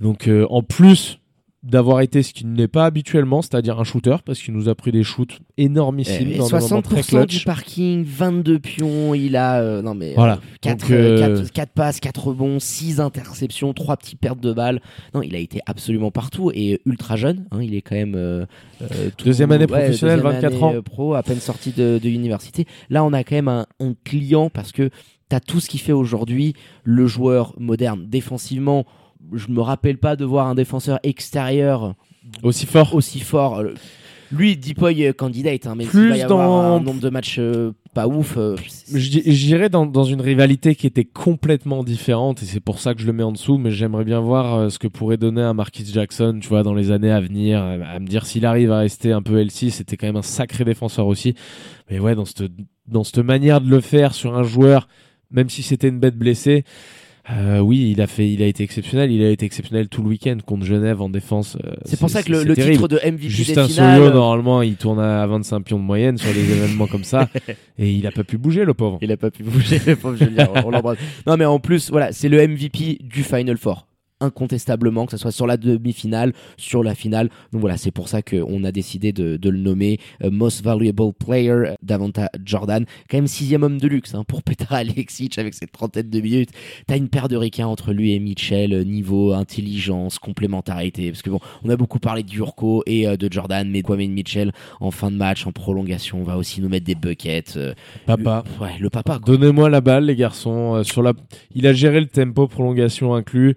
Donc 0.00 0.28
euh, 0.28 0.46
en 0.50 0.62
plus 0.62 1.18
d'avoir 1.62 2.00
été 2.00 2.22
ce 2.22 2.32
qu'il 2.32 2.52
n'est 2.52 2.68
pas 2.68 2.84
habituellement, 2.84 3.42
c'est-à-dire 3.42 3.80
un 3.80 3.82
shooter, 3.82 4.16
parce 4.24 4.40
qu'il 4.40 4.54
nous 4.54 4.68
a 4.68 4.76
pris 4.76 4.92
des 4.92 5.02
shoots 5.02 5.40
énormissimes. 5.56 6.28
Eh, 6.34 6.38
dans 6.38 6.46
60% 6.46 7.26
du 7.26 7.40
parking, 7.40 8.04
22 8.04 8.58
pions, 8.60 9.14
il 9.14 9.34
a 9.34 9.60
euh, 9.60 9.82
non 9.82 9.94
mais 9.94 10.14
voilà. 10.14 10.38
4, 10.60 11.50
4, 11.50 11.72
passes, 11.72 11.98
4 11.98 12.28
rebonds, 12.28 12.60
6 12.60 13.00
interceptions, 13.00 13.72
3 13.72 13.96
petites 13.96 14.20
pertes 14.20 14.38
de 14.38 14.52
balles. 14.52 14.80
Non, 15.12 15.22
il 15.22 15.34
a 15.34 15.38
été 15.38 15.60
absolument 15.66 16.12
partout 16.12 16.52
et 16.54 16.80
ultra 16.86 17.16
jeune. 17.16 17.46
Hein, 17.50 17.58
il 17.62 17.74
est 17.74 17.82
quand 17.82 17.96
même 17.96 18.46
deuxième 19.24 19.50
année 19.50 19.66
professionnelle, 19.66 20.20
24 20.20 20.62
ans, 20.62 20.82
pro, 20.82 21.14
à 21.14 21.24
peine 21.24 21.40
sorti 21.40 21.72
de, 21.72 21.98
de 22.00 22.08
l'université. 22.08 22.66
Là, 22.90 23.02
on 23.02 23.12
a 23.12 23.24
quand 23.24 23.34
même 23.34 23.48
un, 23.48 23.66
un 23.80 23.94
client 24.04 24.50
parce 24.50 24.70
que 24.70 24.90
t'as 25.28 25.40
tout 25.40 25.60
ce 25.60 25.68
qui 25.68 25.78
fait 25.78 25.92
aujourd'hui 25.92 26.54
le 26.84 27.06
joueur 27.06 27.54
moderne. 27.58 28.06
Défensivement, 28.08 28.86
je 29.32 29.48
me 29.48 29.60
rappelle 29.60 29.98
pas 29.98 30.16
de 30.16 30.24
voir 30.24 30.46
un 30.46 30.54
défenseur 30.54 30.98
extérieur 31.02 31.94
aussi 32.42 32.66
fort. 32.66 32.94
Aussi 32.94 33.20
fort. 33.20 33.62
Lui, 34.32 34.56
Deepoy 34.56 35.06
euh, 35.06 35.12
candidate, 35.12 35.66
hein, 35.66 35.74
mais 35.76 35.84
Plus 35.84 36.06
il 36.06 36.08
va 36.10 36.16
y 36.16 36.22
avoir 36.22 36.48
dans... 36.48 36.76
un 36.76 36.80
nombre 36.80 37.00
de 37.00 37.10
matchs 37.10 37.36
euh, 37.38 37.72
pas 37.94 38.08
ouf. 38.08 38.34
Euh, 38.36 38.56
J'irais 38.92 39.68
dans, 39.68 39.86
dans, 39.86 40.02
une 40.02 40.20
rivalité 40.20 40.74
qui 40.74 40.86
était 40.88 41.04
complètement 41.04 41.84
différente 41.84 42.42
et 42.42 42.46
c'est 42.46 42.60
pour 42.60 42.80
ça 42.80 42.94
que 42.94 43.00
je 43.00 43.06
le 43.06 43.12
mets 43.12 43.22
en 43.22 43.30
dessous. 43.30 43.56
Mais 43.56 43.70
j'aimerais 43.70 44.04
bien 44.04 44.18
voir 44.18 44.70
ce 44.70 44.78
que 44.80 44.88
pourrait 44.88 45.16
donner 45.16 45.42
un 45.42 45.54
Marquis 45.54 45.86
Jackson, 45.86 46.38
tu 46.40 46.48
vois, 46.48 46.64
dans 46.64 46.74
les 46.74 46.90
années 46.90 47.12
à 47.12 47.20
venir. 47.20 47.62
À 47.62 48.00
me 48.00 48.06
dire 48.06 48.26
s'il 48.26 48.44
arrive 48.46 48.72
à 48.72 48.78
rester 48.78 49.12
un 49.12 49.22
peu 49.22 49.40
L6, 49.40 49.70
c'était 49.70 49.96
quand 49.96 50.08
même 50.08 50.16
un 50.16 50.22
sacré 50.22 50.64
défenseur 50.64 51.06
aussi. 51.06 51.34
Mais 51.88 52.00
ouais, 52.00 52.16
dans 52.16 52.24
cette 52.24 52.50
dans 52.88 53.04
cette 53.04 53.18
manière 53.18 53.60
de 53.60 53.68
le 53.68 53.80
faire 53.80 54.14
sur 54.14 54.36
un 54.36 54.42
joueur 54.42 54.88
même 55.30 55.48
si 55.48 55.62
c'était 55.62 55.88
une 55.88 55.98
bête 55.98 56.16
blessée. 56.16 56.64
Euh, 57.28 57.58
oui, 57.58 57.90
il 57.90 58.00
a 58.00 58.06
fait, 58.06 58.30
il 58.30 58.40
a 58.42 58.46
été 58.46 58.62
exceptionnel. 58.62 59.10
Il 59.10 59.22
a 59.22 59.30
été 59.30 59.44
exceptionnel 59.44 59.88
tout 59.88 60.02
le 60.02 60.08
week-end 60.08 60.36
contre 60.46 60.64
Genève 60.64 61.02
en 61.02 61.08
défense. 61.08 61.56
Euh, 61.64 61.74
c'est 61.84 61.98
pour 61.98 62.08
ça 62.08 62.22
que 62.22 62.30
le, 62.30 62.54
titre 62.54 62.86
de 62.86 63.00
MVP 63.04 63.28
Justin 63.28 63.66
des 63.66 63.72
finales... 63.72 64.12
normalement, 64.12 64.62
il 64.62 64.76
tourne 64.76 65.00
à 65.00 65.26
25 65.26 65.60
pions 65.62 65.78
de 65.78 65.82
moyenne 65.82 66.18
sur 66.18 66.32
des 66.32 66.52
événements 66.52 66.86
comme 66.86 67.04
ça, 67.04 67.28
et 67.78 67.90
il 67.90 68.06
a 68.06 68.12
pas 68.12 68.22
pu 68.22 68.38
bouger, 68.38 68.64
le 68.64 68.74
pauvre. 68.74 68.98
Il 69.02 69.10
a 69.10 69.16
pas 69.16 69.30
pu 69.30 69.42
bouger, 69.42 69.80
le 69.84 69.96
pauvre 69.96 70.16
Julien. 70.16 70.48
on 70.64 70.70
l'embrasse. 70.70 70.98
Non, 71.26 71.36
mais 71.36 71.44
en 71.44 71.58
plus, 71.58 71.90
voilà, 71.90 72.12
c'est 72.12 72.28
le 72.28 72.46
MVP 72.46 72.98
du 73.02 73.24
Final 73.24 73.56
Four. 73.56 73.86
Incontestablement, 74.20 75.06
que 75.06 75.12
ce 75.12 75.18
soit 75.18 75.32
sur 75.32 75.46
la 75.46 75.56
demi-finale, 75.56 76.32
sur 76.56 76.82
la 76.82 76.94
finale. 76.94 77.28
Donc 77.52 77.60
voilà, 77.60 77.76
c'est 77.76 77.90
pour 77.90 78.08
ça 78.08 78.22
qu'on 78.22 78.64
a 78.64 78.72
décidé 78.72 79.12
de, 79.12 79.38
le 79.48 79.58
nommer 79.58 79.98
euh, 80.24 80.30
Most 80.30 80.64
Valuable 80.64 81.12
Player 81.12 81.74
d'Avanta 81.82 82.30
Jordan. 82.44 82.84
Quand 83.08 83.18
même 83.18 83.26
sixième 83.26 83.62
homme 83.62 83.78
de 83.78 83.86
luxe 83.86 84.14
hein, 84.14 84.24
pour 84.26 84.42
Petar 84.42 84.72
Alexic 84.76 85.38
avec 85.38 85.54
cette 85.54 85.72
trentaine 85.72 86.08
de 86.08 86.20
minutes. 86.20 86.50
T'as 86.86 86.96
une 86.96 87.08
paire 87.08 87.28
de 87.28 87.36
ricains 87.36 87.66
entre 87.66 87.92
lui 87.92 88.14
et 88.14 88.18
Mitchell, 88.18 88.72
euh, 88.72 88.84
niveau 88.84 89.32
intelligence, 89.32 90.18
complémentarité. 90.18 91.10
Parce 91.10 91.22
que 91.22 91.30
bon, 91.30 91.40
on 91.62 91.70
a 91.70 91.76
beaucoup 91.76 91.98
parlé 91.98 92.22
d'Urko 92.22 92.82
et 92.86 93.06
euh, 93.06 93.16
de 93.16 93.30
Jordan, 93.30 93.68
mais 93.68 93.82
Kwame 93.82 94.08
Mitchell 94.08 94.52
en 94.80 94.90
fin 94.90 95.10
de 95.10 95.16
match, 95.16 95.46
en 95.46 95.52
prolongation, 95.52 96.22
va 96.22 96.36
aussi 96.36 96.60
nous 96.60 96.68
mettre 96.68 96.86
des 96.86 96.94
buckets. 96.94 97.58
papa. 98.06 98.44
ouais, 98.60 98.78
le 98.80 98.90
papa. 98.90 99.18
Donnez-moi 99.24 99.68
la 99.68 99.80
balle, 99.80 100.06
les 100.06 100.16
garçons. 100.16 100.82
sur 100.84 101.02
la... 101.02 101.12
Il 101.54 101.66
a 101.66 101.72
géré 101.72 102.00
le 102.00 102.06
tempo, 102.06 102.48
prolongation 102.48 103.14
inclus 103.14 103.54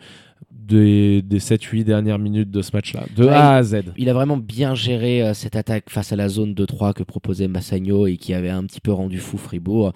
des, 0.70 1.22
des 1.22 1.40
7-8 1.40 1.84
dernières 1.84 2.20
minutes 2.20 2.52
de 2.52 2.62
ce 2.62 2.72
match-là, 2.74 3.04
de 3.16 3.28
A 3.28 3.56
à 3.56 3.64
Z. 3.64 3.82
Il 3.98 4.10
a 4.10 4.14
vraiment 4.14 4.38
bien 4.38 4.76
géré 4.76 5.22
euh, 5.22 5.34
cette 5.34 5.56
attaque 5.56 5.86
face 5.90 6.14
à 6.14 6.16
la 6.16 6.30
zone 6.30 6.54
de 6.54 6.66
3 6.66 6.94
que 6.94 7.04
proposait 7.04 7.48
Massagno 7.48 8.08
et 8.08 8.18
qui 8.18 8.34
avait 8.34 8.50
un 8.50 8.64
petit 8.64 8.80
peu 8.80 8.92
rendu 8.92 9.20
fou 9.20 9.38
Fribourg. 9.38 9.94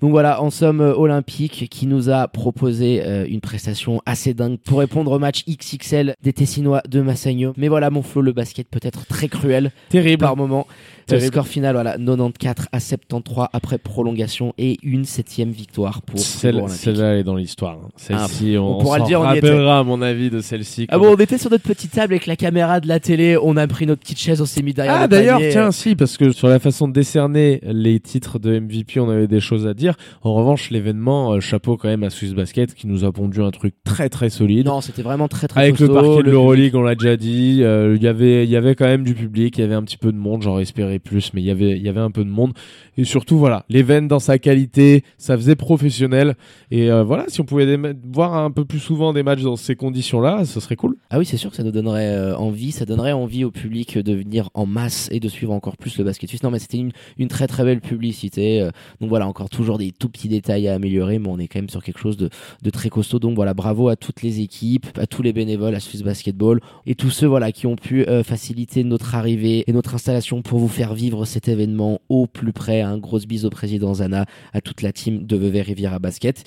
Donc 0.00 0.10
voilà, 0.10 0.42
en 0.42 0.50
somme, 0.50 0.80
euh, 0.80 0.94
Olympique 0.94 1.68
qui 1.70 1.86
nous 1.86 2.10
a 2.10 2.28
proposé 2.28 3.02
euh, 3.04 3.26
une 3.28 3.40
prestation 3.40 4.00
assez 4.06 4.34
dingue 4.34 4.58
pour 4.58 4.78
répondre 4.78 5.12
au 5.12 5.18
match 5.18 5.44
XXL 5.46 6.14
des 6.22 6.32
Tessinois 6.32 6.82
de 6.88 7.00
Massagno. 7.00 7.52
Mais 7.56 7.68
voilà, 7.68 7.90
mon 7.90 8.02
flot, 8.02 8.22
le 8.22 8.32
basket 8.32 8.68
peut 8.68 8.80
être 8.82 9.06
très 9.06 9.28
cruel. 9.28 9.72
Terrible. 9.88 10.22
Par 10.22 10.36
moment. 10.36 10.66
Le 11.10 11.20
score 11.20 11.46
final, 11.46 11.74
voilà, 11.74 11.96
94 11.98 12.68
à 12.72 12.80
73 12.80 13.48
après 13.52 13.78
prolongation 13.78 14.54
et 14.56 14.78
une 14.82 15.04
septième 15.04 15.50
victoire 15.50 16.02
pour 16.02 16.18
Celle-là 16.18 17.16
est 17.18 17.24
dans 17.24 17.34
l'histoire. 17.34 17.78
Hein. 17.84 17.88
Celle-ci, 17.96 18.54
ah, 18.56 18.62
on, 18.62 18.78
pourra 18.78 18.98
le 18.98 19.04
dire, 19.04 19.20
on 19.20 19.24
rappellera 19.24 19.80
à 19.80 19.82
mon 19.82 20.00
avis 20.00 20.11
de 20.30 20.40
celle-ci. 20.40 20.86
Ah 20.88 20.98
bon, 20.98 21.14
on 21.14 21.16
était 21.16 21.38
sur 21.38 21.50
notre 21.50 21.64
petite 21.64 21.92
table 21.92 22.14
avec 22.14 22.26
la 22.26 22.36
caméra 22.36 22.80
de 22.80 22.88
la 22.88 23.00
télé, 23.00 23.36
on 23.36 23.56
a 23.56 23.66
pris 23.66 23.86
notre 23.86 24.02
petite 24.02 24.18
chaise, 24.18 24.40
on 24.40 24.46
s'est 24.46 24.62
mis 24.62 24.74
derrière. 24.74 24.94
Ah 25.00 25.08
d'ailleurs, 25.08 25.40
tiens, 25.50 25.72
si, 25.72 25.94
parce 25.94 26.16
que 26.16 26.32
sur 26.32 26.48
la 26.48 26.58
façon 26.58 26.88
de 26.88 26.92
décerner 26.92 27.60
les 27.64 28.00
titres 28.00 28.38
de 28.38 28.58
MVP, 28.58 29.00
on 29.00 29.10
avait 29.10 29.26
des 29.26 29.40
choses 29.40 29.66
à 29.66 29.74
dire. 29.74 29.94
En 30.22 30.34
revanche, 30.34 30.70
l'événement, 30.70 31.32
euh, 31.32 31.40
chapeau 31.40 31.76
quand 31.76 31.88
même 31.88 32.02
à 32.02 32.10
Swiss 32.10 32.34
Basket 32.34 32.74
qui 32.74 32.86
nous 32.86 33.04
a 33.04 33.12
pondu 33.12 33.42
un 33.42 33.50
truc 33.50 33.74
très 33.84 34.08
très 34.08 34.30
solide. 34.30 34.66
Non, 34.66 34.80
c'était 34.80 35.02
vraiment 35.02 35.28
très 35.28 35.48
très 35.48 35.60
Avec 35.60 35.78
le 35.78 35.88
parquet 35.88 36.22
de 36.22 36.30
l'Euroleague, 36.30 36.74
on 36.74 36.82
l'a 36.82 36.94
déjà 36.94 37.16
dit, 37.16 37.60
euh, 37.62 37.96
il 37.96 38.02
y 38.02 38.08
avait 38.08 38.44
il 38.44 38.50
y 38.50 38.56
avait 38.56 38.74
quand 38.74 38.86
même 38.86 39.04
du 39.04 39.14
public, 39.14 39.58
il 39.58 39.60
y 39.60 39.64
avait 39.64 39.74
un 39.74 39.82
petit 39.82 39.98
peu 39.98 40.12
de 40.12 40.18
monde, 40.18 40.42
j'aurais 40.42 40.62
espéré 40.62 40.98
plus, 40.98 41.32
mais 41.34 41.40
il 41.40 41.46
y 41.46 41.50
avait 41.50 41.76
il 41.76 41.82
y 41.82 41.88
avait 41.88 42.00
un 42.00 42.10
peu 42.10 42.24
de 42.24 42.30
monde 42.30 42.52
et 42.96 43.04
surtout 43.04 43.38
voilà, 43.38 43.64
l'event 43.68 44.02
dans 44.02 44.18
sa 44.18 44.38
qualité, 44.38 45.04
ça 45.18 45.36
faisait 45.36 45.56
professionnel 45.56 46.36
et 46.70 46.90
euh, 46.90 47.02
voilà, 47.02 47.24
si 47.28 47.40
on 47.40 47.44
pouvait 47.44 47.78
voir 48.12 48.34
un 48.34 48.50
peu 48.50 48.64
plus 48.64 48.78
souvent 48.78 49.12
des 49.12 49.22
matchs 49.22 49.42
dans 49.42 49.56
ces 49.56 49.76
conditions-là, 50.02 50.44
ce 50.44 50.58
serait 50.58 50.74
cool. 50.74 50.96
Ah 51.10 51.18
oui, 51.18 51.26
c'est 51.26 51.36
sûr 51.36 51.50
que 51.50 51.56
ça 51.56 51.62
nous 51.62 51.70
donnerait 51.70 52.08
euh, 52.08 52.36
envie, 52.36 52.72
ça 52.72 52.84
donnerait 52.84 53.12
envie 53.12 53.44
au 53.44 53.52
public 53.52 53.98
de 53.98 54.12
venir 54.12 54.50
en 54.54 54.66
masse 54.66 55.08
et 55.12 55.20
de 55.20 55.28
suivre 55.28 55.52
encore 55.52 55.76
plus 55.76 55.96
le 55.96 56.02
basket 56.02 56.28
suisse. 56.28 56.42
Non, 56.42 56.50
mais 56.50 56.58
c'était 56.58 56.78
une, 56.78 57.28
très 57.28 57.46
très 57.46 57.62
belle 57.62 57.80
publicité. 57.80 58.60
Euh, 58.60 58.70
donc 59.00 59.10
voilà, 59.10 59.28
encore 59.28 59.48
toujours 59.48 59.78
des 59.78 59.92
tout 59.92 60.08
petits 60.08 60.28
détails 60.28 60.66
à 60.66 60.74
améliorer, 60.74 61.20
mais 61.20 61.28
on 61.28 61.38
est 61.38 61.46
quand 61.46 61.60
même 61.60 61.68
sur 61.68 61.84
quelque 61.84 62.00
chose 62.00 62.16
de, 62.16 62.30
très 62.70 62.88
costaud. 62.88 63.20
Donc 63.20 63.36
voilà, 63.36 63.54
bravo 63.54 63.88
à 63.88 63.96
toutes 63.96 64.22
les 64.22 64.40
équipes, 64.40 64.86
à 64.98 65.06
tous 65.06 65.22
les 65.22 65.32
bénévoles, 65.32 65.74
à 65.74 65.80
Swiss 65.80 66.02
Basketball 66.02 66.60
et 66.86 66.96
tous 66.96 67.10
ceux 67.10 67.26
voilà 67.26 67.52
qui 67.52 67.66
ont 67.66 67.76
pu 67.76 68.04
faciliter 68.24 68.82
notre 68.82 69.14
arrivée 69.14 69.62
et 69.66 69.72
notre 69.72 69.94
installation 69.94 70.42
pour 70.42 70.58
vous 70.58 70.68
faire 70.68 70.94
vivre 70.94 71.24
cet 71.26 71.48
événement 71.48 72.00
au 72.08 72.26
plus 72.26 72.52
près. 72.52 72.80
Un 72.80 72.98
gros 72.98 73.20
bise 73.20 73.44
au 73.44 73.50
président 73.50 73.94
Zana, 73.94 74.24
à 74.52 74.60
toute 74.60 74.82
la 74.82 74.92
team 74.92 75.26
de 75.26 75.36
Vevey 75.36 75.62
Riviera 75.62 75.98
Basket. 75.98 76.42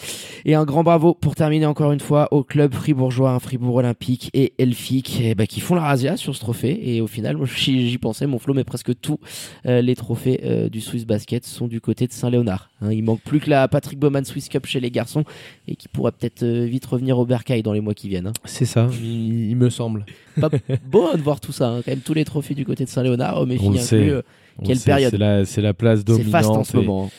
Et 0.46 0.56
un 0.56 0.66
grand 0.66 0.84
bravo 0.84 1.14
pour 1.14 1.36
terminer 1.36 1.66
encore 1.66 1.92
une 1.92 2.00
fois 2.00 2.28
au 2.32 2.44
club 2.44 2.74
fribourgeois, 2.74 3.32
Fribourg 3.46 3.76
Olympique 3.76 4.32
et 4.34 4.54
Elfic, 4.58 5.20
eh 5.22 5.36
ben, 5.36 5.46
qui 5.46 5.60
font 5.60 5.76
la 5.76 5.84
razzia 5.84 6.18
sur 6.18 6.36
ce 6.36 6.40
trophée. 6.40 6.96
Et 6.96 7.02
au 7.02 7.08
final, 7.08 7.38
moi 7.38 7.46
j'y 7.56 7.98
pensais, 7.98 8.26
mon 8.26 8.40
flot, 8.40 8.54
mais 8.54 8.64
presque 8.64 9.00
tous 9.00 9.20
euh, 9.66 9.82
les 9.82 9.96
trophées 9.96 10.42
euh, 10.44 10.68
du 10.68 10.82
Swiss 10.82 11.06
Basket 11.06 11.46
sont 11.46 11.68
du 11.68 11.80
côté 11.80 12.08
de 12.08 12.12
Saint-Léonard. 12.12 12.72
Hein. 12.82 12.92
il 12.92 13.04
manque 13.04 13.22
plus 13.22 13.40
que 13.40 13.50
la 13.50 13.68
Patrick 13.68 14.00
Bowman 14.00 14.26
Swiss 14.26 14.50
Cup 14.50 14.66
chez 14.66 14.80
les 14.80 14.92
garçons 14.92 15.24
et 15.68 15.76
qui 15.76 15.88
pourrait 15.88 16.12
peut-être 16.12 16.44
euh, 16.44 16.66
vite 16.66 16.86
revenir 16.86 17.20
au 17.20 17.26
Bercail 17.26 17.62
dans 17.62 17.74
les 17.74 17.82
mois 17.82 17.94
qui 17.94 18.10
viennent. 18.10 18.28
Hein. 18.28 18.34
C'est 18.46 18.66
ça, 18.66 18.90
il, 19.02 19.56
me 19.56 19.70
semble. 19.70 20.06
Pas 20.42 20.50
beau 20.86 21.16
de 21.16 21.22
voir 21.22 21.40
tout 21.40 21.52
ça, 21.52 21.70
hein. 21.70 21.82
quand 21.86 21.92
même 21.92 22.00
tous 22.00 22.16
les 22.16 22.26
trophées 22.26 22.56
du 22.56 22.66
côté 22.66 22.84
de 22.84 22.90
Saint-Léonard, 22.90 23.46
mais 23.46 23.56
inclus. 23.56 24.22
Quelle 24.64 24.80
période 24.80 25.12
C'est 25.12 25.18
la, 25.18 25.46
c'est 25.46 25.62
la 25.62 25.74
place 25.74 26.06
dominante. 26.06 26.26
C'est 26.26 26.32
faste 26.32 26.50
en 26.50 26.64
ce 26.64 26.78
moment. 26.78 27.12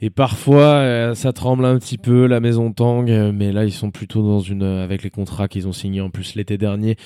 Et, 0.00 0.10
parfois, 0.10 0.60
euh, 0.60 1.14
ça 1.14 1.32
tremble 1.32 1.64
un 1.64 1.78
petit 1.78 1.98
peu, 1.98 2.26
la 2.26 2.40
maison 2.40 2.72
Tang, 2.72 3.08
euh, 3.08 3.32
mais 3.32 3.52
là, 3.52 3.64
ils 3.64 3.72
sont 3.72 3.90
plutôt 3.90 4.22
dans 4.22 4.40
une, 4.40 4.62
euh, 4.62 4.84
avec 4.84 5.02
les 5.02 5.10
contrats 5.10 5.48
qu'ils 5.48 5.66
ont 5.66 5.72
signés 5.72 6.00
en 6.00 6.10
plus 6.10 6.34
l'été 6.34 6.58
dernier, 6.58 6.96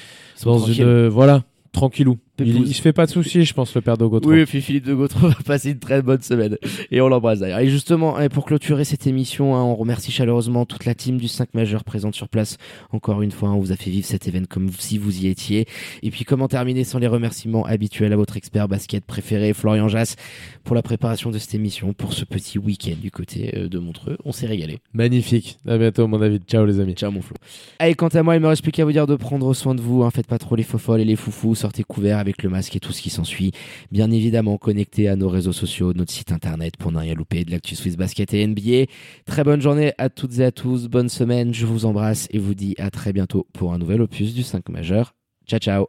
dans 0.44 0.58
une, 0.58 1.08
voilà, 1.08 1.44
tranquillou. 1.72 2.18
Il, 2.38 2.74
se 2.74 2.82
fait 2.82 2.92
pas 2.92 3.06
de 3.06 3.10
soucis, 3.10 3.44
je 3.44 3.54
pense, 3.54 3.74
le 3.74 3.80
père 3.80 3.96
de 3.96 4.06
Gautreau. 4.06 4.30
Oui, 4.30 4.40
et 4.40 4.46
puis 4.46 4.60
Philippe 4.60 4.84
de 4.84 4.94
Gautreau 4.94 5.28
va 5.28 5.36
passer 5.44 5.70
une 5.70 5.78
très 5.78 6.02
bonne 6.02 6.22
semaine. 6.22 6.56
Et 6.90 7.00
on 7.00 7.08
l'embrasse 7.08 7.40
d'ailleurs. 7.40 7.60
Et 7.60 7.68
justement, 7.68 8.16
pour 8.28 8.44
clôturer 8.44 8.84
cette 8.84 9.06
émission, 9.06 9.56
hein, 9.56 9.62
on 9.62 9.74
remercie 9.74 10.12
chaleureusement 10.12 10.66
toute 10.66 10.84
la 10.84 10.94
team 10.94 11.18
du 11.18 11.28
5 11.28 11.54
majeur 11.54 11.84
présente 11.84 12.14
sur 12.14 12.28
place. 12.28 12.58
Encore 12.92 13.22
une 13.22 13.30
fois, 13.30 13.50
on 13.50 13.58
vous 13.58 13.72
a 13.72 13.76
fait 13.76 13.90
vivre 13.90 14.06
cet 14.06 14.28
événement 14.28 14.46
comme 14.48 14.70
si 14.78 14.98
vous 14.98 15.24
y 15.24 15.28
étiez. 15.28 15.66
Et 16.02 16.10
puis, 16.10 16.24
comment 16.24 16.48
terminer 16.48 16.84
sans 16.84 16.98
les 16.98 17.06
remerciements 17.06 17.64
habituels 17.64 18.12
à 18.12 18.16
votre 18.16 18.36
expert 18.36 18.68
basket 18.68 19.04
préféré, 19.04 19.52
Florian 19.52 19.88
Jass, 19.88 20.16
pour 20.64 20.74
la 20.74 20.82
préparation 20.82 21.30
de 21.30 21.38
cette 21.38 21.54
émission, 21.54 21.92
pour 21.92 22.12
ce 22.12 22.24
petit 22.24 22.58
week-end 22.58 22.96
du 23.00 23.10
côté 23.10 23.52
euh, 23.56 23.68
de 23.68 23.78
Montreux. 23.78 24.18
On 24.24 24.32
s'est 24.32 24.46
régalé. 24.46 24.78
Magnifique. 24.92 25.58
À 25.66 25.78
bientôt, 25.78 26.06
mon 26.06 26.18
David. 26.18 26.42
Ciao, 26.46 26.64
les 26.66 26.80
amis. 26.80 26.94
Ciao, 26.94 27.10
mon 27.10 27.22
Flo. 27.22 27.36
Allez, 27.78 27.94
quant 27.94 28.08
à 28.08 28.22
moi, 28.22 28.36
il 28.36 28.42
me 28.42 28.48
reste 28.48 28.62
plus 28.62 28.72
qu'à 28.72 28.84
vous 28.84 28.92
dire 28.92 29.06
de 29.06 29.16
prendre 29.16 29.52
soin 29.54 29.74
de 29.74 29.80
vous. 29.80 30.02
Hein. 30.02 30.10
Faites 30.10 30.26
pas 30.26 30.38
trop 30.38 30.56
les 30.56 30.62
faux 30.62 30.78
folles 30.78 31.00
et 31.00 31.04
les 31.04 31.16
foufous. 31.16 31.54
Sortez 31.54 31.84
couverts 31.84 32.18
avec 32.26 32.42
le 32.42 32.50
masque 32.50 32.76
et 32.76 32.80
tout 32.80 32.92
ce 32.92 33.00
qui 33.00 33.10
s'ensuit. 33.10 33.52
Bien 33.90 34.10
évidemment, 34.10 34.58
connecté 34.58 35.08
à 35.08 35.16
nos 35.16 35.28
réseaux 35.28 35.52
sociaux, 35.52 35.92
notre 35.94 36.12
site 36.12 36.32
internet 36.32 36.76
pour 36.76 36.92
ne 36.92 36.98
rien 36.98 37.14
louper 37.14 37.44
de 37.44 37.50
l'actu 37.50 37.76
Basket 37.96 38.34
et 38.34 38.46
NBA. 38.46 38.90
Très 39.26 39.44
bonne 39.44 39.60
journée 39.60 39.92
à 39.98 40.08
toutes 40.08 40.38
et 40.38 40.44
à 40.44 40.50
tous. 40.50 40.88
Bonne 40.88 41.08
semaine. 41.08 41.54
Je 41.54 41.66
vous 41.66 41.86
embrasse 41.86 42.26
et 42.30 42.38
vous 42.38 42.54
dis 42.54 42.74
à 42.78 42.90
très 42.90 43.12
bientôt 43.12 43.46
pour 43.52 43.72
un 43.72 43.78
nouvel 43.78 44.02
opus 44.02 44.34
du 44.34 44.42
5 44.42 44.68
majeur. 44.68 45.14
Ciao, 45.46 45.60
ciao. 45.60 45.84